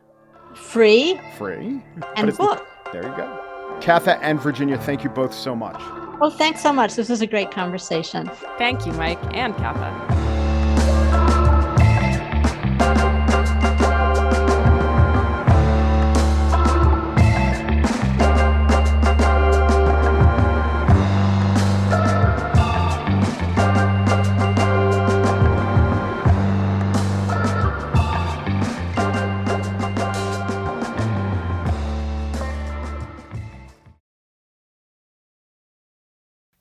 free. 0.53 1.19
Free. 1.37 1.81
And 2.15 2.37
book. 2.37 2.65
The... 2.85 2.91
there 2.91 3.03
you 3.03 3.17
go. 3.17 3.41
Katha 3.81 4.17
and 4.21 4.39
Virginia, 4.39 4.77
thank 4.77 5.03
you 5.03 5.09
both 5.09 5.33
so 5.33 5.55
much. 5.55 5.81
Well, 6.19 6.31
thanks 6.31 6.61
so 6.61 6.71
much. 6.71 6.95
This 6.95 7.09
was 7.09 7.21
a 7.21 7.27
great 7.27 7.51
conversation. 7.51 8.31
Thank 8.57 8.85
you, 8.85 8.93
Mike 8.93 9.19
and 9.35 9.53
Katha. 9.55 10.14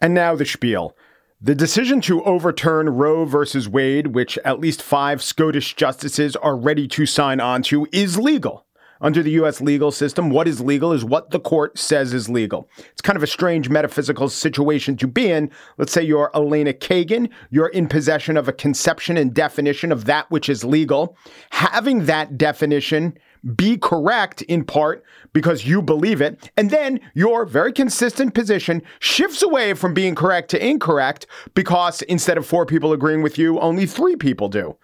And 0.05 0.13
now 0.13 0.37
the 0.37 0.45
spiel. 0.45 0.95
The 1.41 1.55
decision 1.55 2.03
to 2.03 2.23
overturn 2.25 2.91
Roe 2.91 3.25
versus 3.25 3.71
Wade, 3.71 4.09
which 4.09 4.37
at 4.45 4.61
least 4.61 4.83
five 4.83 5.23
SCOTUS 5.23 5.73
justices 5.73 6.37
are 6.37 6.59
ready 6.59 6.87
to 6.89 7.07
sign 7.07 7.41
on 7.41 7.63
to, 7.63 7.89
is 7.91 8.19
legal. 8.19 8.67
Under 9.05 9.23
the 9.23 9.33
US 9.33 9.61
legal 9.61 9.93
system, 9.93 10.31
what 10.31 10.49
is 10.49 10.63
legal 10.63 10.91
is 10.91 11.05
what 11.05 11.29
the 11.29 11.39
court 11.39 11.79
says 11.79 12.15
is 12.15 12.31
legal. 12.31 12.71
It's 12.91 13.03
kind 13.03 13.19
of 13.19 13.23
a 13.23 13.27
strange 13.27 13.69
metaphysical 13.69 14.31
situation 14.31 14.97
to 14.97 15.07
be 15.07 15.31
in. 15.31 15.51
Let's 15.77 15.93
say 15.93 16.03
you're 16.03 16.31
Elena 16.35 16.73
Kagan, 16.73 17.29
you're 17.51 17.69
in 17.69 17.87
possession 17.87 18.39
of 18.39 18.49
a 18.49 18.53
conception 18.53 19.19
and 19.19 19.35
definition 19.35 19.93
of 19.93 20.07
that 20.07 20.31
which 20.31 20.49
is 20.49 20.65
legal. 20.65 21.19
Having 21.51 22.07
that 22.07 22.39
definition 22.39 23.19
be 23.57 23.77
correct 23.77 24.41
in 24.41 24.65
part 24.65 25.05
because 25.35 25.67
you 25.67 25.83
believe 25.83 26.23
it. 26.23 26.51
And 26.57 26.71
then 26.71 26.99
your 27.13 27.45
very 27.45 27.75
consistent 27.75 28.33
position 28.33 28.81
shifts 29.01 29.43
away 29.43 29.75
from 29.75 29.93
being 29.93 30.15
correct 30.15 30.49
to 30.53 30.67
incorrect 30.67 31.27
because 31.55 32.01
instead 32.03 32.39
of 32.39 32.47
four 32.47 32.65
people 32.65 32.95
agreeing 32.95 33.21
with 33.21 33.37
you, 33.37 33.61
only 33.61 33.85
three 33.85 34.17
people 34.17 34.49
do. 34.49 34.79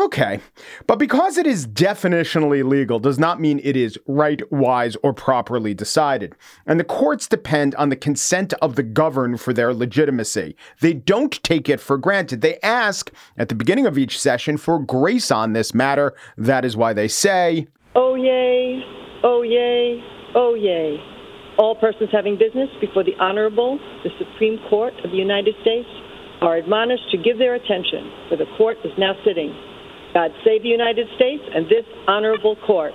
Okay. 0.00 0.40
But 0.86 0.98
because 0.98 1.36
it 1.36 1.46
is 1.46 1.66
definitionally 1.66 2.64
legal 2.66 2.98
does 2.98 3.18
not 3.18 3.38
mean 3.38 3.60
it 3.62 3.76
is 3.76 3.98
right, 4.06 4.40
wise, 4.50 4.96
or 5.02 5.12
properly 5.12 5.74
decided. 5.74 6.34
And 6.66 6.80
the 6.80 6.84
courts 6.84 7.28
depend 7.28 7.74
on 7.74 7.90
the 7.90 7.96
consent 7.96 8.54
of 8.62 8.76
the 8.76 8.82
governed 8.82 9.42
for 9.42 9.52
their 9.52 9.74
legitimacy. 9.74 10.56
They 10.80 10.94
don't 10.94 11.42
take 11.42 11.68
it 11.68 11.80
for 11.80 11.98
granted. 11.98 12.40
They 12.40 12.58
ask 12.62 13.12
at 13.36 13.50
the 13.50 13.54
beginning 13.54 13.84
of 13.84 13.98
each 13.98 14.18
session 14.18 14.56
for 14.56 14.78
grace 14.78 15.30
on 15.30 15.52
this 15.52 15.74
matter. 15.74 16.14
That 16.38 16.64
is 16.64 16.78
why 16.78 16.94
they 16.94 17.08
say, 17.08 17.66
Oh, 17.94 18.14
yay, 18.14 18.82
oh, 19.22 19.42
yay, 19.42 20.02
oh, 20.34 20.54
yay. 20.54 20.96
All 21.58 21.74
persons 21.74 22.08
having 22.10 22.38
business 22.38 22.70
before 22.80 23.04
the 23.04 23.16
Honorable, 23.20 23.78
the 24.02 24.10
Supreme 24.18 24.58
Court 24.70 24.94
of 25.04 25.10
the 25.10 25.18
United 25.18 25.54
States, 25.60 25.88
are 26.40 26.56
admonished 26.56 27.10
to 27.10 27.18
give 27.18 27.36
their 27.36 27.54
attention, 27.54 28.10
for 28.30 28.36
the 28.36 28.46
court 28.56 28.78
is 28.82 28.92
now 28.96 29.12
sitting. 29.26 29.54
God 30.12 30.32
save 30.44 30.62
the 30.62 30.68
United 30.68 31.06
States 31.14 31.42
and 31.54 31.66
this 31.66 31.84
honorable 32.08 32.56
court. 32.66 32.92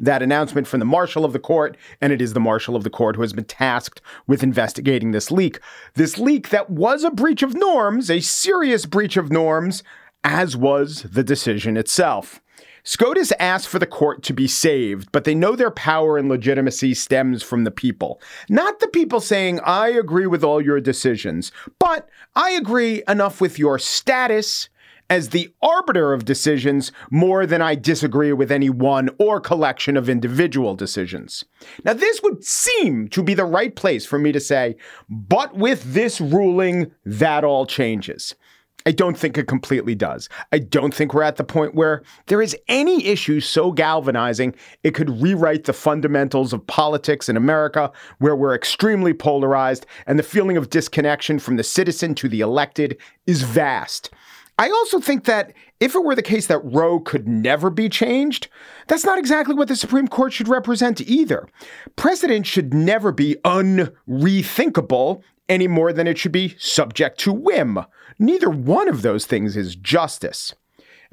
That 0.00 0.22
announcement 0.22 0.68
from 0.68 0.78
the 0.78 0.86
marshal 0.86 1.24
of 1.24 1.32
the 1.32 1.40
court, 1.40 1.76
and 2.00 2.12
it 2.12 2.22
is 2.22 2.32
the 2.32 2.40
marshal 2.40 2.76
of 2.76 2.84
the 2.84 2.90
court 2.90 3.16
who 3.16 3.22
has 3.22 3.32
been 3.32 3.44
tasked 3.44 4.00
with 4.28 4.44
investigating 4.44 5.10
this 5.10 5.32
leak. 5.32 5.58
This 5.94 6.18
leak 6.18 6.50
that 6.50 6.70
was 6.70 7.02
a 7.02 7.10
breach 7.10 7.42
of 7.42 7.54
norms, 7.54 8.08
a 8.08 8.20
serious 8.20 8.86
breach 8.86 9.16
of 9.16 9.32
norms, 9.32 9.82
as 10.22 10.56
was 10.56 11.02
the 11.02 11.24
decision 11.24 11.76
itself. 11.76 12.40
SCOTUS 12.84 13.32
asked 13.40 13.68
for 13.68 13.80
the 13.80 13.86
court 13.86 14.22
to 14.22 14.32
be 14.32 14.46
saved, 14.46 15.10
but 15.10 15.24
they 15.24 15.34
know 15.34 15.56
their 15.56 15.70
power 15.70 16.16
and 16.16 16.28
legitimacy 16.28 16.94
stems 16.94 17.42
from 17.42 17.64
the 17.64 17.70
people. 17.72 18.20
Not 18.48 18.78
the 18.78 18.88
people 18.88 19.20
saying, 19.20 19.60
I 19.60 19.88
agree 19.88 20.26
with 20.26 20.44
all 20.44 20.62
your 20.62 20.80
decisions, 20.80 21.50
but 21.80 22.08
I 22.36 22.50
agree 22.52 23.02
enough 23.08 23.40
with 23.40 23.58
your 23.58 23.78
status 23.78 24.68
as 25.10 25.30
the 25.30 25.52
arbiter 25.62 26.12
of 26.12 26.24
decisions 26.24 26.92
more 27.10 27.46
than 27.46 27.62
I 27.62 27.74
disagree 27.74 28.32
with 28.32 28.52
any 28.52 28.70
one 28.70 29.10
or 29.18 29.40
collection 29.40 29.96
of 29.96 30.08
individual 30.08 30.74
decisions. 30.74 31.44
Now, 31.84 31.94
this 31.94 32.22
would 32.22 32.44
seem 32.44 33.08
to 33.08 33.22
be 33.22 33.34
the 33.34 33.44
right 33.44 33.74
place 33.74 34.04
for 34.04 34.18
me 34.18 34.32
to 34.32 34.40
say, 34.40 34.76
but 35.08 35.56
with 35.56 35.94
this 35.94 36.20
ruling, 36.20 36.92
that 37.04 37.44
all 37.44 37.66
changes. 37.66 38.34
I 38.86 38.92
don't 38.92 39.18
think 39.18 39.36
it 39.36 39.48
completely 39.48 39.94
does. 39.94 40.28
I 40.52 40.60
don't 40.60 40.94
think 40.94 41.12
we're 41.12 41.22
at 41.22 41.36
the 41.36 41.44
point 41.44 41.74
where 41.74 42.02
there 42.26 42.40
is 42.40 42.56
any 42.68 43.04
issue 43.04 43.40
so 43.40 43.72
galvanizing 43.72 44.54
it 44.82 44.94
could 44.94 45.20
rewrite 45.20 45.64
the 45.64 45.72
fundamentals 45.72 46.52
of 46.52 46.66
politics 46.66 47.28
in 47.28 47.36
America, 47.36 47.90
where 48.18 48.36
we're 48.36 48.54
extremely 48.54 49.12
polarized 49.12 49.84
and 50.06 50.18
the 50.18 50.22
feeling 50.22 50.56
of 50.56 50.70
disconnection 50.70 51.38
from 51.38 51.56
the 51.56 51.64
citizen 51.64 52.14
to 52.14 52.28
the 52.28 52.40
elected 52.40 52.96
is 53.26 53.42
vast. 53.42 54.10
I 54.58 54.70
also 54.70 54.98
think 54.98 55.24
that 55.24 55.52
if 55.78 55.94
it 55.94 56.02
were 56.02 56.16
the 56.16 56.22
case 56.22 56.48
that 56.48 56.58
Roe 56.64 56.98
could 56.98 57.28
never 57.28 57.70
be 57.70 57.88
changed, 57.88 58.48
that's 58.88 59.04
not 59.04 59.18
exactly 59.18 59.54
what 59.54 59.68
the 59.68 59.76
Supreme 59.76 60.08
Court 60.08 60.32
should 60.32 60.48
represent 60.48 61.00
either. 61.00 61.48
Precedent 61.94 62.44
should 62.46 62.74
never 62.74 63.12
be 63.12 63.36
unrethinkable 63.44 65.22
any 65.48 65.68
more 65.68 65.92
than 65.92 66.08
it 66.08 66.18
should 66.18 66.32
be 66.32 66.56
subject 66.58 67.20
to 67.20 67.32
whim. 67.32 67.78
Neither 68.18 68.50
one 68.50 68.88
of 68.88 69.02
those 69.02 69.26
things 69.26 69.56
is 69.56 69.76
justice. 69.76 70.54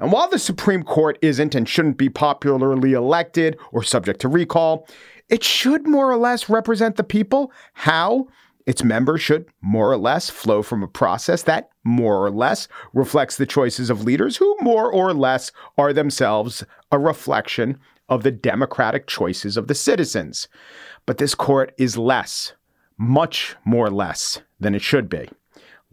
And 0.00 0.12
while 0.12 0.28
the 0.28 0.38
Supreme 0.38 0.82
Court 0.82 1.16
isn't 1.22 1.54
and 1.54 1.68
shouldn't 1.68 1.96
be 1.96 2.10
popularly 2.10 2.92
elected 2.92 3.56
or 3.72 3.82
subject 3.82 4.20
to 4.22 4.28
recall, 4.28 4.88
it 5.28 5.42
should 5.42 5.86
more 5.86 6.10
or 6.10 6.16
less 6.16 6.48
represent 6.48 6.96
the 6.96 7.04
people. 7.04 7.52
How? 7.74 8.26
Its 8.66 8.82
members 8.82 9.22
should 9.22 9.46
more 9.62 9.90
or 9.90 9.96
less 9.96 10.28
flow 10.28 10.60
from 10.60 10.82
a 10.82 10.88
process 10.88 11.42
that 11.44 11.70
more 11.84 12.24
or 12.24 12.30
less 12.30 12.66
reflects 12.92 13.36
the 13.36 13.46
choices 13.46 13.90
of 13.90 14.02
leaders 14.02 14.36
who 14.36 14.56
more 14.60 14.90
or 14.90 15.14
less 15.14 15.52
are 15.78 15.92
themselves 15.92 16.64
a 16.90 16.98
reflection 16.98 17.78
of 18.08 18.24
the 18.24 18.32
democratic 18.32 19.06
choices 19.06 19.56
of 19.56 19.68
the 19.68 19.74
citizens. 19.74 20.48
But 21.06 21.18
this 21.18 21.34
court 21.34 21.72
is 21.78 21.96
less 21.96 22.52
much 22.98 23.56
more 23.64 23.90
less 23.90 24.40
than 24.58 24.74
it 24.74 24.82
should 24.82 25.08
be. 25.08 25.28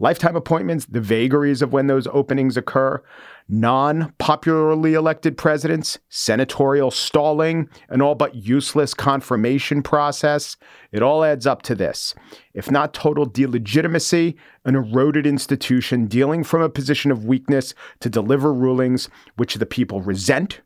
Lifetime 0.00 0.34
appointments, 0.34 0.86
the 0.86 1.00
vagaries 1.00 1.62
of 1.62 1.72
when 1.72 1.86
those 1.86 2.08
openings 2.08 2.56
occur, 2.56 3.00
non 3.48 4.12
popularly 4.18 4.94
elected 4.94 5.36
presidents, 5.36 5.98
senatorial 6.08 6.90
stalling, 6.90 7.68
an 7.88 8.00
all 8.00 8.14
but 8.14 8.34
useless 8.34 8.94
confirmation 8.94 9.82
process. 9.82 10.56
It 10.92 11.02
all 11.02 11.24
adds 11.24 11.46
up 11.46 11.62
to 11.62 11.74
this. 11.74 12.14
If 12.54 12.70
not 12.70 12.94
total 12.94 13.26
delegitimacy, 13.26 14.36
an 14.64 14.74
eroded 14.74 15.26
institution 15.26 16.06
dealing 16.06 16.44
from 16.44 16.62
a 16.62 16.68
position 16.68 17.10
of 17.10 17.24
weakness 17.24 17.74
to 18.00 18.08
deliver 18.08 18.52
rulings 18.52 19.08
which 19.36 19.56
the 19.56 19.66
people 19.66 20.00
resent, 20.00 20.60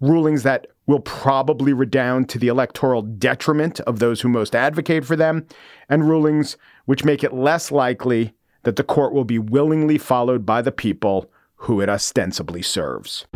rulings 0.00 0.42
that 0.44 0.66
will 0.86 1.00
probably 1.00 1.72
redound 1.72 2.28
to 2.28 2.38
the 2.38 2.48
electoral 2.48 3.02
detriment 3.02 3.80
of 3.80 3.98
those 3.98 4.20
who 4.20 4.28
most 4.28 4.54
advocate 4.54 5.04
for 5.04 5.16
them, 5.16 5.46
and 5.88 6.08
rulings 6.08 6.56
which 6.84 7.04
make 7.04 7.24
it 7.24 7.32
less 7.32 7.72
likely 7.72 8.34
that 8.64 8.76
the 8.76 8.84
court 8.84 9.12
will 9.12 9.24
be 9.24 9.38
willingly 9.38 9.98
followed 9.98 10.44
by 10.44 10.62
the 10.62 10.72
people 10.72 11.30
who 11.56 11.80
it 11.80 11.88
ostensibly 11.88 12.62
serves. 12.62 13.26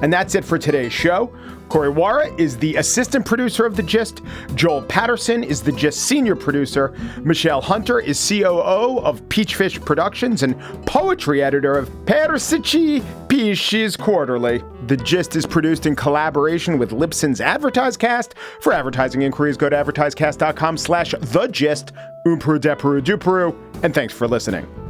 And 0.00 0.12
that's 0.12 0.34
it 0.36 0.44
for 0.44 0.58
today's 0.58 0.92
show. 0.92 1.32
Corey 1.68 1.92
Wara 1.92 2.38
is 2.38 2.56
the 2.56 2.76
assistant 2.76 3.26
producer 3.26 3.66
of 3.66 3.76
The 3.76 3.82
Gist. 3.82 4.22
Joel 4.54 4.82
Patterson 4.82 5.44
is 5.44 5.60
The 5.60 5.72
Gist 5.72 6.00
senior 6.04 6.34
producer. 6.34 6.94
Michelle 7.24 7.60
Hunter 7.60 8.00
is 8.00 8.18
COO 8.26 9.00
of 9.00 9.20
Peachfish 9.28 9.84
Productions 9.84 10.42
and 10.44 10.58
poetry 10.86 11.42
editor 11.42 11.76
of 11.76 11.90
Persici 12.06 13.04
Peaches 13.28 13.96
Quarterly. 13.96 14.62
The 14.86 14.96
Gist 14.96 15.36
is 15.36 15.44
produced 15.44 15.84
in 15.84 15.94
collaboration 15.94 16.78
with 16.78 16.92
Libsyn's 16.92 17.40
AdvertiseCast. 17.40 18.32
For 18.62 18.72
advertising 18.72 19.22
inquiries, 19.22 19.58
go 19.58 19.68
to 19.68 19.76
advertisecast.com 19.76 20.78
slash 20.78 21.14
The 21.20 21.48
Gist. 21.48 21.92
Umpru 22.26 22.58
deperu 22.58 23.00
duperu. 23.00 23.54
And 23.82 23.94
thanks 23.94 24.12
for 24.12 24.26
listening. 24.26 24.87